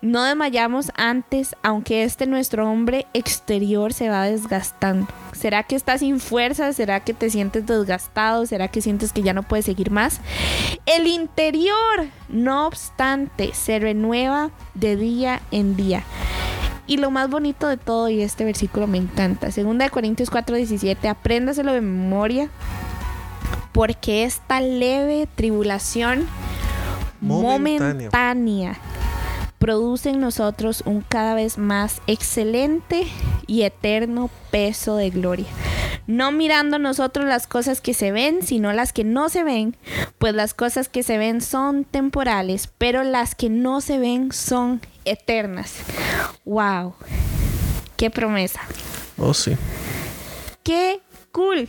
[0.00, 5.08] No desmayamos antes, aunque este nuestro hombre exterior se va desgastando.
[5.32, 6.72] ¿Será que estás sin fuerza?
[6.72, 8.46] ¿Será que te sientes desgastado?
[8.46, 10.20] ¿Será que sientes que ya no puedes seguir más?
[10.86, 16.04] El interior, no obstante, se renueva de día en día.
[16.86, 21.08] Y lo más bonito de todo, y este versículo me encanta, 2 de Corintios 4:17,
[21.08, 22.50] apréndaselo de memoria,
[23.72, 26.26] porque esta leve tribulación
[27.20, 28.10] Momentánea.
[28.10, 28.78] momentánea
[29.58, 33.06] produce en nosotros un cada vez más excelente
[33.46, 35.46] y eterno peso de gloria.
[36.06, 39.76] No mirando nosotros las cosas que se ven, sino las que no se ven,
[40.18, 44.80] pues las cosas que se ven son temporales, pero las que no se ven son
[45.04, 45.74] eternas.
[46.44, 46.94] ¡Wow!
[47.96, 48.60] ¡Qué promesa!
[49.16, 49.56] Oh, sí.
[50.62, 51.00] ¡Qué
[51.34, 51.68] cool!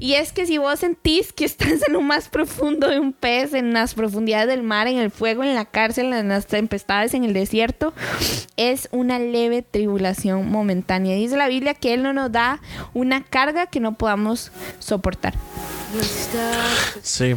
[0.00, 3.54] Y es que si vos sentís que estás en lo más profundo de un pez,
[3.54, 7.22] en las profundidades del mar, en el fuego, en la cárcel, en las tempestades, en
[7.22, 7.92] el desierto,
[8.56, 11.14] es una leve tribulación momentánea.
[11.14, 12.60] Dice la Biblia que Él no nos da
[12.94, 14.50] una carga que no podamos
[14.80, 15.34] soportar.
[17.02, 17.36] Sí.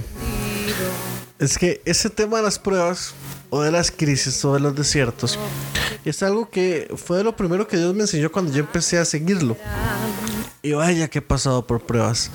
[1.38, 3.14] Es que ese tema de las pruebas
[3.50, 5.38] o de las crisis o de los desiertos
[6.06, 9.58] es algo que fue lo primero que Dios me enseñó cuando yo empecé a seguirlo.
[10.62, 12.32] Y vaya que he pasado por pruebas.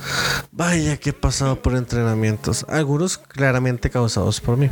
[0.53, 2.65] Vaya que he pasado por entrenamientos.
[2.69, 4.71] Algunos claramente causados por mí.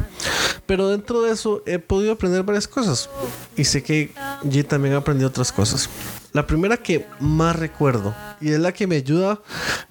[0.66, 3.08] Pero dentro de eso he podido aprender varias cosas.
[3.56, 4.12] Y sé que
[4.44, 5.88] G también aprendió otras cosas.
[6.32, 9.40] La primera que más recuerdo y es la que me ayuda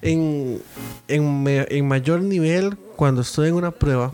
[0.00, 0.62] en,
[1.08, 4.10] en, en mayor nivel cuando estoy en una prueba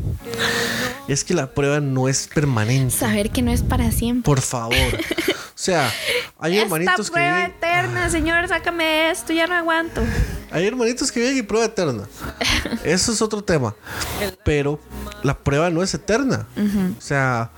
[1.08, 2.94] es que la prueba no es permanente.
[2.94, 4.24] Saber que no es para siempre.
[4.26, 4.76] Por favor.
[4.76, 5.90] O sea,
[6.38, 10.02] hay hermanitos Esta que prueba viven, eterna, Señor, sácame de esto, ya no aguanto.
[10.50, 12.02] hay hermanitos que viven y prueba eterna.
[12.84, 13.74] Eso es otro tema.
[14.44, 14.78] Pero
[15.22, 16.46] la prueba no es eterna.
[16.98, 17.52] O sea,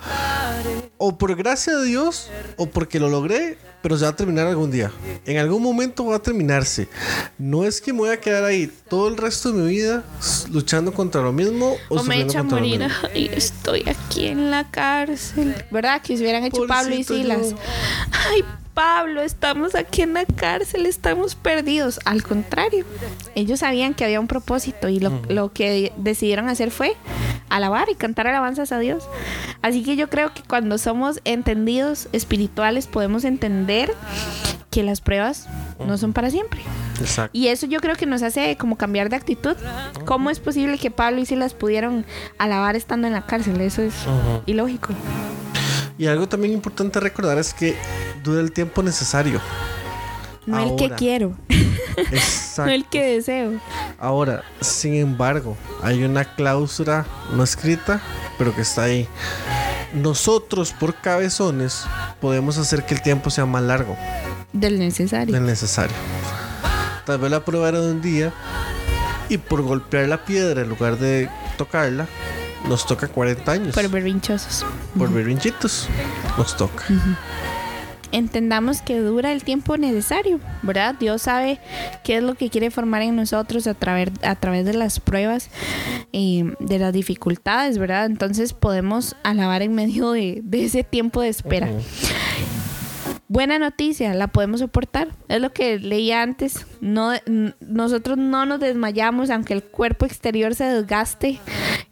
[0.97, 4.69] o por gracia de Dios o porque lo logré, pero se va a terminar algún
[4.69, 4.91] día.
[5.25, 6.89] En algún momento va a terminarse.
[7.39, 10.03] No es que me voy a quedar ahí todo el resto de mi vida
[10.51, 12.85] luchando contra lo mismo o, O me echa a morir.
[13.15, 15.55] Ay, estoy aquí en la cárcel.
[15.71, 16.03] ¿Verdad?
[16.03, 17.51] Que se hubieran hecho Pablo y Pobrecito Silas.
[17.53, 17.57] yo.
[18.29, 18.45] Ay,
[18.77, 21.99] Pablo, estamos aquí en la cárcel, estamos perdidos.
[22.05, 22.85] Al contrario,
[23.35, 26.95] ellos sabían que había un propósito y lo, lo que decidieron hacer fue
[27.49, 29.09] alabar y cantar alabanzas a Dios.
[29.63, 33.95] Así que yo creo que cuando somos entendidos espirituales podemos entender
[34.71, 35.49] que las pruebas
[35.87, 36.61] no son para siempre.
[37.01, 37.31] Exacto.
[37.33, 39.57] Y eso yo creo que nos hace como cambiar de actitud.
[40.05, 42.05] ¿Cómo es posible que Pablo y Silas pudieron
[42.37, 43.59] alabar estando en la cárcel?
[43.63, 43.95] Eso es
[44.45, 44.91] ilógico.
[45.97, 47.75] Y algo también importante recordar es que
[48.27, 49.41] dura el tiempo necesario.
[50.45, 51.33] No el que quiero,
[51.97, 52.63] Exacto.
[52.67, 53.61] no el que deseo.
[53.99, 58.01] Ahora, sin embargo, hay una cláusula no escrita,
[58.39, 59.09] pero que está ahí.
[59.93, 61.85] Nosotros, por cabezones,
[62.21, 63.97] podemos hacer que el tiempo sea más largo
[64.53, 65.35] Del necesario.
[65.35, 65.97] del necesario.
[67.07, 68.33] Tal vez la prueba era de un día
[69.29, 72.07] y por golpear la piedra en lugar de tocarla,
[72.69, 73.75] nos toca 40 años.
[73.75, 74.65] Por berrinchosos.
[74.97, 75.89] por berrinchitos,
[76.39, 76.85] nos toca.
[78.17, 80.95] Entendamos que dura el tiempo necesario, ¿verdad?
[80.99, 81.61] Dios sabe
[82.03, 85.51] qué es lo que quiere formar en nosotros a través, a través de las pruebas
[86.13, 88.07] y de las dificultades, ¿verdad?
[88.07, 91.69] Entonces podemos alabar en medio de, de ese tiempo de espera.
[91.69, 91.83] Ujú.
[93.29, 95.09] Buena noticia, la podemos soportar.
[95.29, 96.65] Es lo que leía antes.
[96.81, 101.41] Nosotros no nos desmayamos, aunque el cuerpo exterior se desgaste,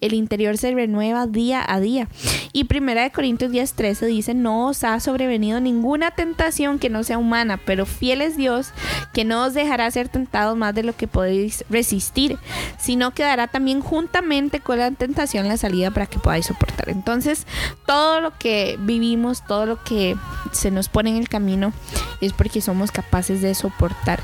[0.01, 2.09] el interior se renueva día a día.
[2.53, 7.18] Y primera de Corintios 10:13 dice, no os ha sobrevenido ninguna tentación que no sea
[7.18, 8.68] humana, pero fiel es Dios,
[9.12, 12.39] que no os dejará ser tentados más de lo que podéis resistir,
[12.78, 16.91] sino que dará también juntamente con la tentación la salida para que podáis soportar.
[16.91, 17.45] Entonces,
[17.87, 20.14] todo lo que vivimos, todo lo que
[20.53, 21.72] se nos pone en el camino,
[22.20, 24.20] es porque somos capaces de soportar.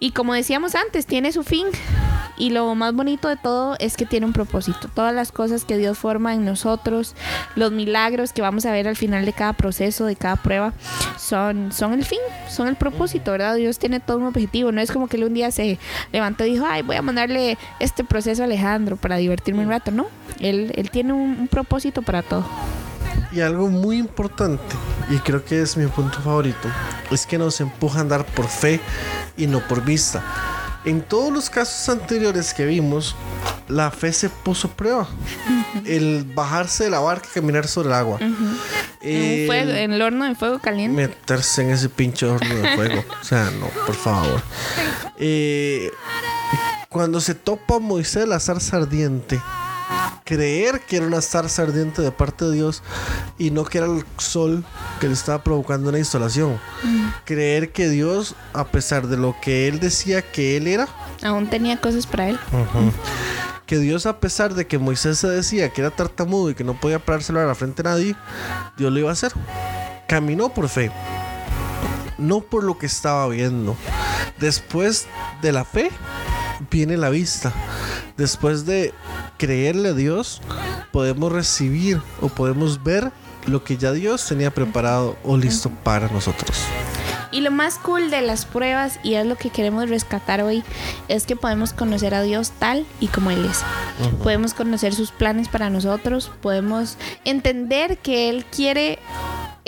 [0.00, 1.66] Y como decíamos antes, tiene su fin.
[2.36, 4.88] Y lo más bonito de todo es que tiene un propósito.
[4.94, 7.16] Todas las cosas que Dios forma en nosotros,
[7.56, 10.72] los milagros que vamos a ver al final de cada proceso, de cada prueba,
[11.18, 13.56] son, son el fin, son el propósito, ¿verdad?
[13.56, 14.70] Dios tiene todo un objetivo.
[14.70, 15.80] No es como que él un día se
[16.12, 19.90] levantó y dijo, ay, voy a mandarle este proceso a Alejandro para divertirme un rato.
[19.90, 20.06] No,
[20.38, 22.46] él, él tiene un, un propósito para todo.
[23.32, 24.74] Y algo muy importante,
[25.10, 26.68] y creo que es mi punto favorito,
[27.10, 28.80] es que nos empuja a andar por fe
[29.36, 30.22] y no por vista.
[30.86, 33.14] En todos los casos anteriores que vimos,
[33.68, 35.06] la fe se puso a prueba.
[35.84, 38.18] El bajarse de la barca y caminar sobre el agua.
[38.20, 38.58] En, un
[39.02, 40.96] El fuego- en el horno de fuego caliente.
[41.08, 43.04] meterse en ese pinche horno de fuego.
[43.20, 44.40] O sea, no, por favor.
[45.18, 45.90] Eh,
[46.88, 49.38] cuando se topa Moisés la zarza ardiente,
[50.24, 52.82] creer que era una zarza ardiente de parte de Dios
[53.38, 54.64] y no que era el sol
[55.00, 56.60] que le estaba provocando una instalación.
[57.24, 60.88] Creer que Dios, a pesar de lo que él decía que él era,
[61.22, 62.38] Aún tenía cosas para él.
[63.66, 66.74] que Dios, a pesar de que Moisés se decía que era tartamudo y que no
[66.78, 68.14] podía parárselo a la frente a nadie,
[68.76, 69.32] Dios lo iba a hacer.
[70.06, 70.90] Caminó por fe,
[72.18, 73.76] no por lo que estaba viendo.
[74.38, 75.06] Después
[75.42, 75.90] de la fe,
[76.70, 77.52] viene la vista.
[78.16, 78.92] Después de
[79.38, 80.42] creerle a Dios,
[80.92, 83.10] podemos recibir o podemos ver
[83.46, 86.62] lo que ya Dios tenía preparado o listo para nosotros.
[87.30, 90.64] Y lo más cool de las pruebas, y es lo que queremos rescatar hoy,
[91.08, 93.62] es que podemos conocer a Dios tal y como Él es.
[94.22, 98.98] Podemos conocer sus planes para nosotros, podemos entender que Él quiere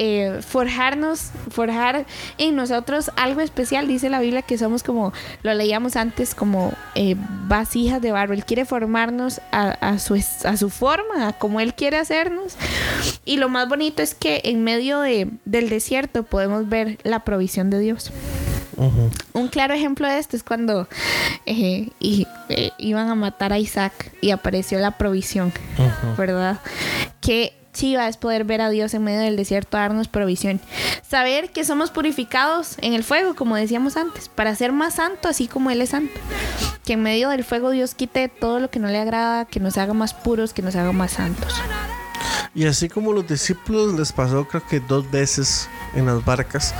[0.02, 2.06] eh, forjarnos, forjar
[2.38, 3.86] en nosotros algo especial.
[3.86, 8.32] Dice la Biblia que somos como, lo leíamos antes, como eh, vasijas de barro.
[8.32, 12.56] Él quiere formarnos a, a su, a su forma, a como Él quiere hacernos.
[13.26, 17.68] Y lo más bonito es que en medio de, del desierto podemos ver la provisión
[17.68, 18.10] de Dios.
[19.34, 20.88] Un claro ejemplo de esto es cuando
[21.44, 23.92] eh, y- eh, iban a matar a Isaac
[24.22, 25.52] y apareció la provisión,
[26.16, 26.60] ¿verdad?
[27.20, 30.60] Que chiva es poder ver a Dios en medio del desierto darnos provisión.
[31.08, 35.48] Saber que somos purificados en el fuego, como decíamos antes, para ser más santo así
[35.48, 36.20] como Él es santo.
[36.84, 39.78] Que en medio del fuego Dios quite todo lo que no le agrada, que nos
[39.78, 41.54] haga más puros, que nos haga más santos.
[42.54, 46.74] Y así como los discípulos les pasó creo que dos veces en las barcas,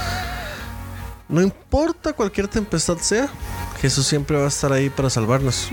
[1.28, 3.28] no importa cualquier tempestad sea,
[3.80, 5.68] Jesús siempre va a estar ahí para salvarnos.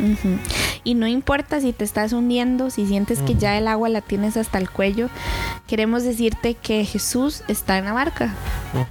[0.83, 4.37] Y no importa si te estás hundiendo, si sientes que ya el agua la tienes
[4.37, 5.09] hasta el cuello,
[5.67, 8.33] queremos decirte que Jesús está en la barca,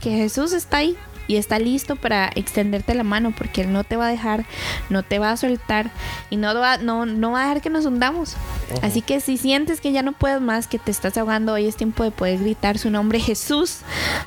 [0.00, 0.96] que Jesús está ahí
[1.26, 4.44] y está listo para extenderte la mano porque Él no te va a dejar,
[4.90, 5.90] no te va a soltar
[6.30, 8.36] y no va, no, no va a dejar que nos hundamos.
[8.82, 11.76] Así que si sientes que ya no puedes más, que te estás ahogando, hoy es
[11.76, 13.80] tiempo de poder gritar su nombre Jesús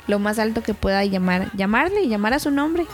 [0.06, 2.86] lo más alto que pueda y llamar, llamarle, llamar a su nombre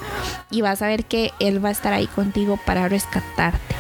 [0.50, 3.74] y vas a ver que Él va a estar ahí contigo para rescatarte.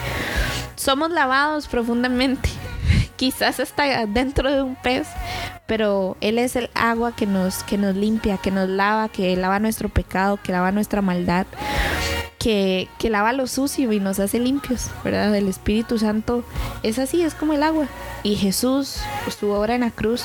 [0.76, 2.48] Somos lavados profundamente,
[3.16, 5.08] quizás hasta dentro de un pez,
[5.66, 9.58] pero Él es el agua que nos, que nos limpia, que nos lava, que lava
[9.58, 11.46] nuestro pecado, que lava nuestra maldad
[12.46, 15.34] que, lava lo sucio y nos hace limpios, ¿verdad?
[15.34, 16.44] El Espíritu Santo
[16.84, 17.86] es así, es como el agua.
[18.22, 18.98] Y Jesús,
[19.38, 20.24] su obra en la cruz,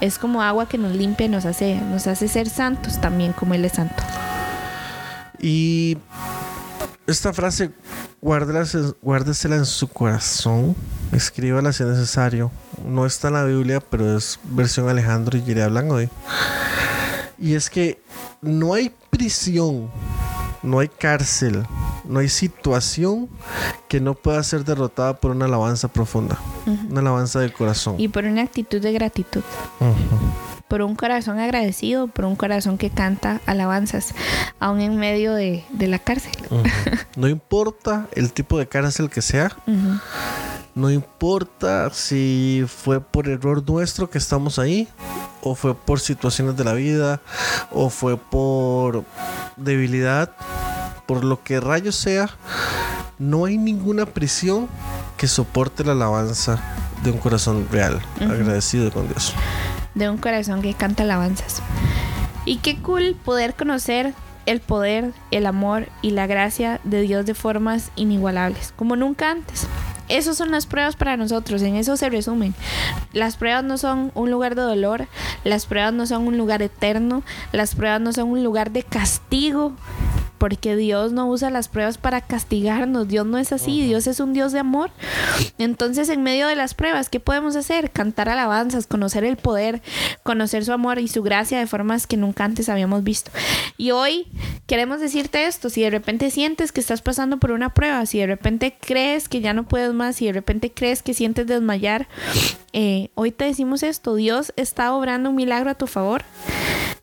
[0.00, 3.52] es como agua que nos limpia y nos hace, nos hace ser santos también como
[3.52, 4.02] Él es santo.
[5.38, 5.98] Y
[7.08, 7.70] esta frase,
[8.20, 10.76] guárdesela en su corazón,
[11.10, 12.50] escríbala si es necesario.
[12.84, 16.10] No está en la Biblia, pero es versión Alejandro y iré hablando hoy.
[17.38, 18.02] Y es que
[18.42, 19.90] no hay prisión
[20.62, 21.64] no hay cárcel,
[22.04, 23.28] no hay situación
[23.88, 26.38] que no pueda ser derrotada por una alabanza profunda,
[26.90, 27.96] una alabanza del corazón.
[27.98, 29.42] Y por una actitud de gratitud.
[30.68, 34.14] Por un corazón agradecido, por un corazón que canta alabanzas,
[34.60, 36.32] aún en medio de, la cárcel.
[37.16, 39.56] No importa el tipo de cárcel que sea,
[40.78, 44.86] no importa si fue por error nuestro que estamos ahí,
[45.42, 47.20] o fue por situaciones de la vida,
[47.72, 49.04] o fue por
[49.56, 50.30] debilidad,
[51.06, 52.30] por lo que rayos sea,
[53.18, 54.68] no hay ninguna prisión
[55.16, 56.62] que soporte la alabanza
[57.02, 59.34] de un corazón real, agradecido con Dios.
[59.96, 61.60] De un corazón que canta alabanzas.
[62.44, 64.14] Y qué cool poder conocer
[64.46, 69.66] el poder, el amor y la gracia de Dios de formas inigualables, como nunca antes.
[70.08, 72.54] Esas son las pruebas para nosotros, en eso se resumen.
[73.12, 75.08] Las pruebas no son un lugar de dolor,
[75.44, 79.74] las pruebas no son un lugar eterno, las pruebas no son un lugar de castigo,
[80.38, 84.32] porque Dios no usa las pruebas para castigarnos, Dios no es así, Dios es un
[84.32, 84.90] Dios de amor.
[85.58, 87.90] Entonces, en medio de las pruebas, ¿qué podemos hacer?
[87.90, 89.82] Cantar alabanzas, conocer el poder,
[90.22, 93.30] conocer su amor y su gracia de formas que nunca antes habíamos visto.
[93.76, 94.28] Y hoy
[94.66, 98.26] queremos decirte esto, si de repente sientes que estás pasando por una prueba, si de
[98.26, 102.08] repente crees que ya no puedes más, si de repente crees que sientes desmayar,
[102.72, 106.24] eh, hoy te decimos esto, Dios está obrando un milagro a tu favor.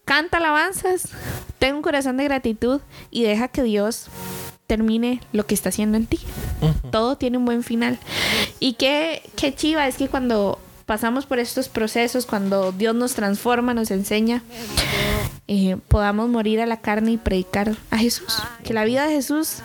[0.05, 1.09] Canta alabanzas,
[1.59, 2.81] ten un corazón de gratitud
[3.11, 4.07] y deja que Dios
[4.67, 6.19] termine lo que está haciendo en ti.
[6.91, 7.99] Todo tiene un buen final.
[8.59, 13.73] Y qué, qué chiva es que cuando pasamos por estos procesos, cuando Dios nos transforma,
[13.73, 14.43] nos enseña,
[15.47, 18.37] eh, podamos morir a la carne y predicar a Jesús.
[18.63, 19.61] Que la vida de Jesús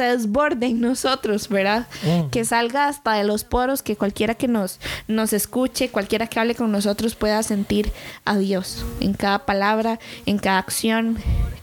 [0.00, 1.86] se desborde en nosotros, ¿verdad?
[2.04, 2.30] Mm.
[2.30, 6.54] Que salga hasta de los poros, que cualquiera que nos, nos escuche, cualquiera que hable
[6.54, 7.92] con nosotros pueda sentir
[8.24, 11.18] a Dios en cada palabra, en cada acción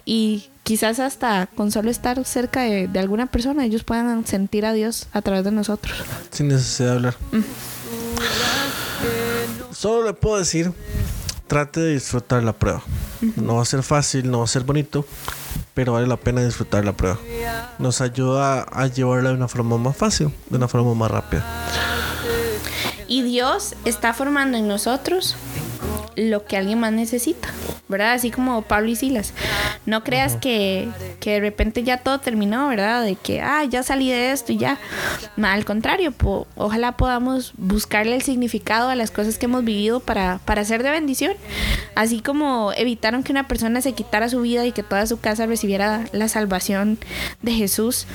[0.06, 5.08] y quizás hasta con solo estar cerca de, alguna persona ellos puedan sentir a Dios
[5.14, 5.98] a través de nosotros.
[6.30, 7.16] Sin necesidad de hablar.
[7.32, 7.42] Mm.
[9.74, 10.74] Solo le puedo decir,
[11.48, 12.84] trate de disfrutar la prueba.
[13.36, 15.06] No va a ser fácil, no va a ser bonito,
[15.74, 17.18] pero vale la pena disfrutar la prueba.
[17.80, 21.46] Nos ayuda a llevarla de una forma más fácil, de una forma más rápida.
[23.08, 25.36] Y Dios está formando en nosotros
[26.18, 27.50] lo que alguien más necesita,
[27.88, 28.14] ¿verdad?
[28.14, 29.34] Así como Pablo y Silas.
[29.86, 30.90] No creas que,
[31.20, 33.04] que, de repente ya todo terminó, ¿verdad?
[33.04, 34.80] De que, ah, ya salí de esto y ya.
[35.42, 36.14] al contrario,
[36.56, 40.90] ojalá podamos buscarle el significado a las cosas que hemos vivido para, para ser de
[40.90, 41.34] bendición.
[41.94, 45.46] Así como evitaron que una persona se quitara su vida y que toda su casa
[45.46, 46.98] recibiera la salvación
[47.44, 48.08] de Jesús.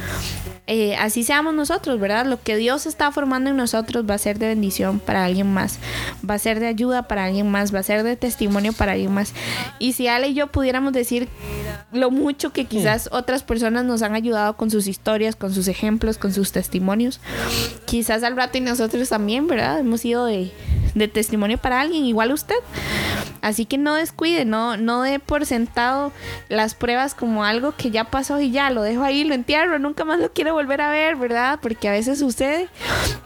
[0.67, 2.25] Eh, así seamos nosotros, ¿verdad?
[2.27, 5.79] Lo que Dios está formando en nosotros va a ser de bendición para alguien más,
[6.29, 9.13] va a ser de ayuda para alguien más, va a ser de testimonio para alguien
[9.13, 9.35] más.
[9.79, 11.29] Y si Ale y yo pudiéramos decir
[11.93, 16.19] lo mucho que quizás otras personas nos han ayudado con sus historias, con sus ejemplos,
[16.19, 17.21] con sus testimonios,
[17.85, 19.79] quizás al rato y nosotros también, ¿verdad?
[19.79, 20.53] Hemos sido de,
[20.95, 22.57] de testimonio para alguien, igual usted.
[23.43, 26.13] Así que no descuide, no, no dé por sentado
[26.49, 30.05] las pruebas como algo que ya pasó y ya, lo dejo ahí, lo entierro, nunca
[30.05, 31.59] más lo quiero volver a ver, ¿verdad?
[31.61, 32.69] Porque a veces sucede,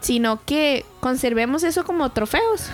[0.01, 2.69] sino que conservemos eso como trofeos.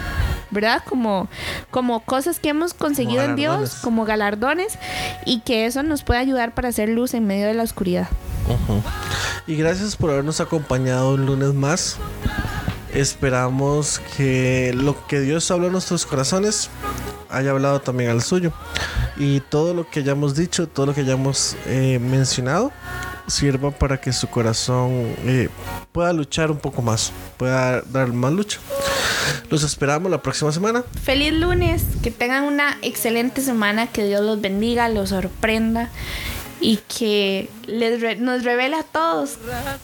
[0.53, 0.83] ¿Verdad?
[0.87, 1.27] Como,
[1.71, 4.77] como cosas que hemos conseguido en Dios, como galardones,
[5.25, 8.07] y que eso nos puede ayudar para hacer luz en medio de la oscuridad.
[9.47, 11.97] Y gracias por habernos acompañado un lunes más.
[12.93, 16.69] Esperamos que lo que Dios habla en nuestros corazones
[17.29, 18.53] haya hablado también al suyo.
[19.17, 22.71] Y todo lo que hayamos dicho, todo lo que hayamos eh, mencionado,
[23.27, 25.49] sirva para que su corazón eh,
[25.91, 28.59] pueda luchar un poco más, pueda dar más lucha.
[29.49, 30.83] Los esperamos la próxima semana.
[31.03, 35.89] Feliz lunes, que tengan una excelente semana, que Dios los bendiga, los sorprenda
[36.63, 39.37] y que les nos revela a todos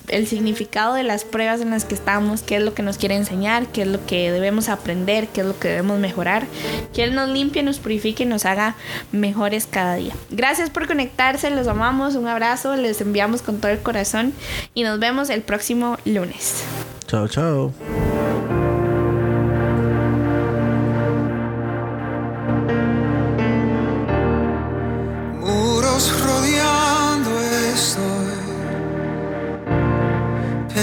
[0.07, 3.15] el significado de las pruebas en las que estamos, qué es lo que nos quiere
[3.15, 6.47] enseñar, qué es lo que debemos aprender, qué es lo que debemos mejorar,
[6.93, 8.75] que Él nos limpie, nos purifique y nos haga
[9.11, 10.15] mejores cada día.
[10.30, 14.34] Gracias por conectarse, los amamos, un abrazo, les enviamos con todo el corazón
[14.73, 16.63] y nos vemos el próximo lunes.
[17.07, 17.73] Chao, chao.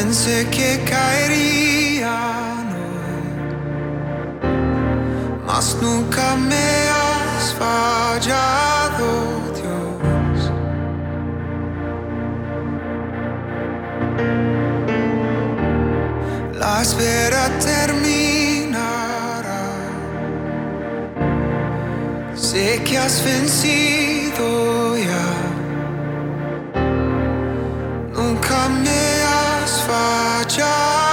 [0.07, 2.19] Pensé que caería,
[2.71, 2.85] no.
[5.45, 9.09] mas nunca me has fallado,
[9.59, 10.39] Dios.
[16.61, 18.85] La espera terminará.
[22.37, 24.47] Sé que has vencido
[25.09, 25.29] ya.
[28.15, 29.16] Nunca me
[29.87, 31.06] faccia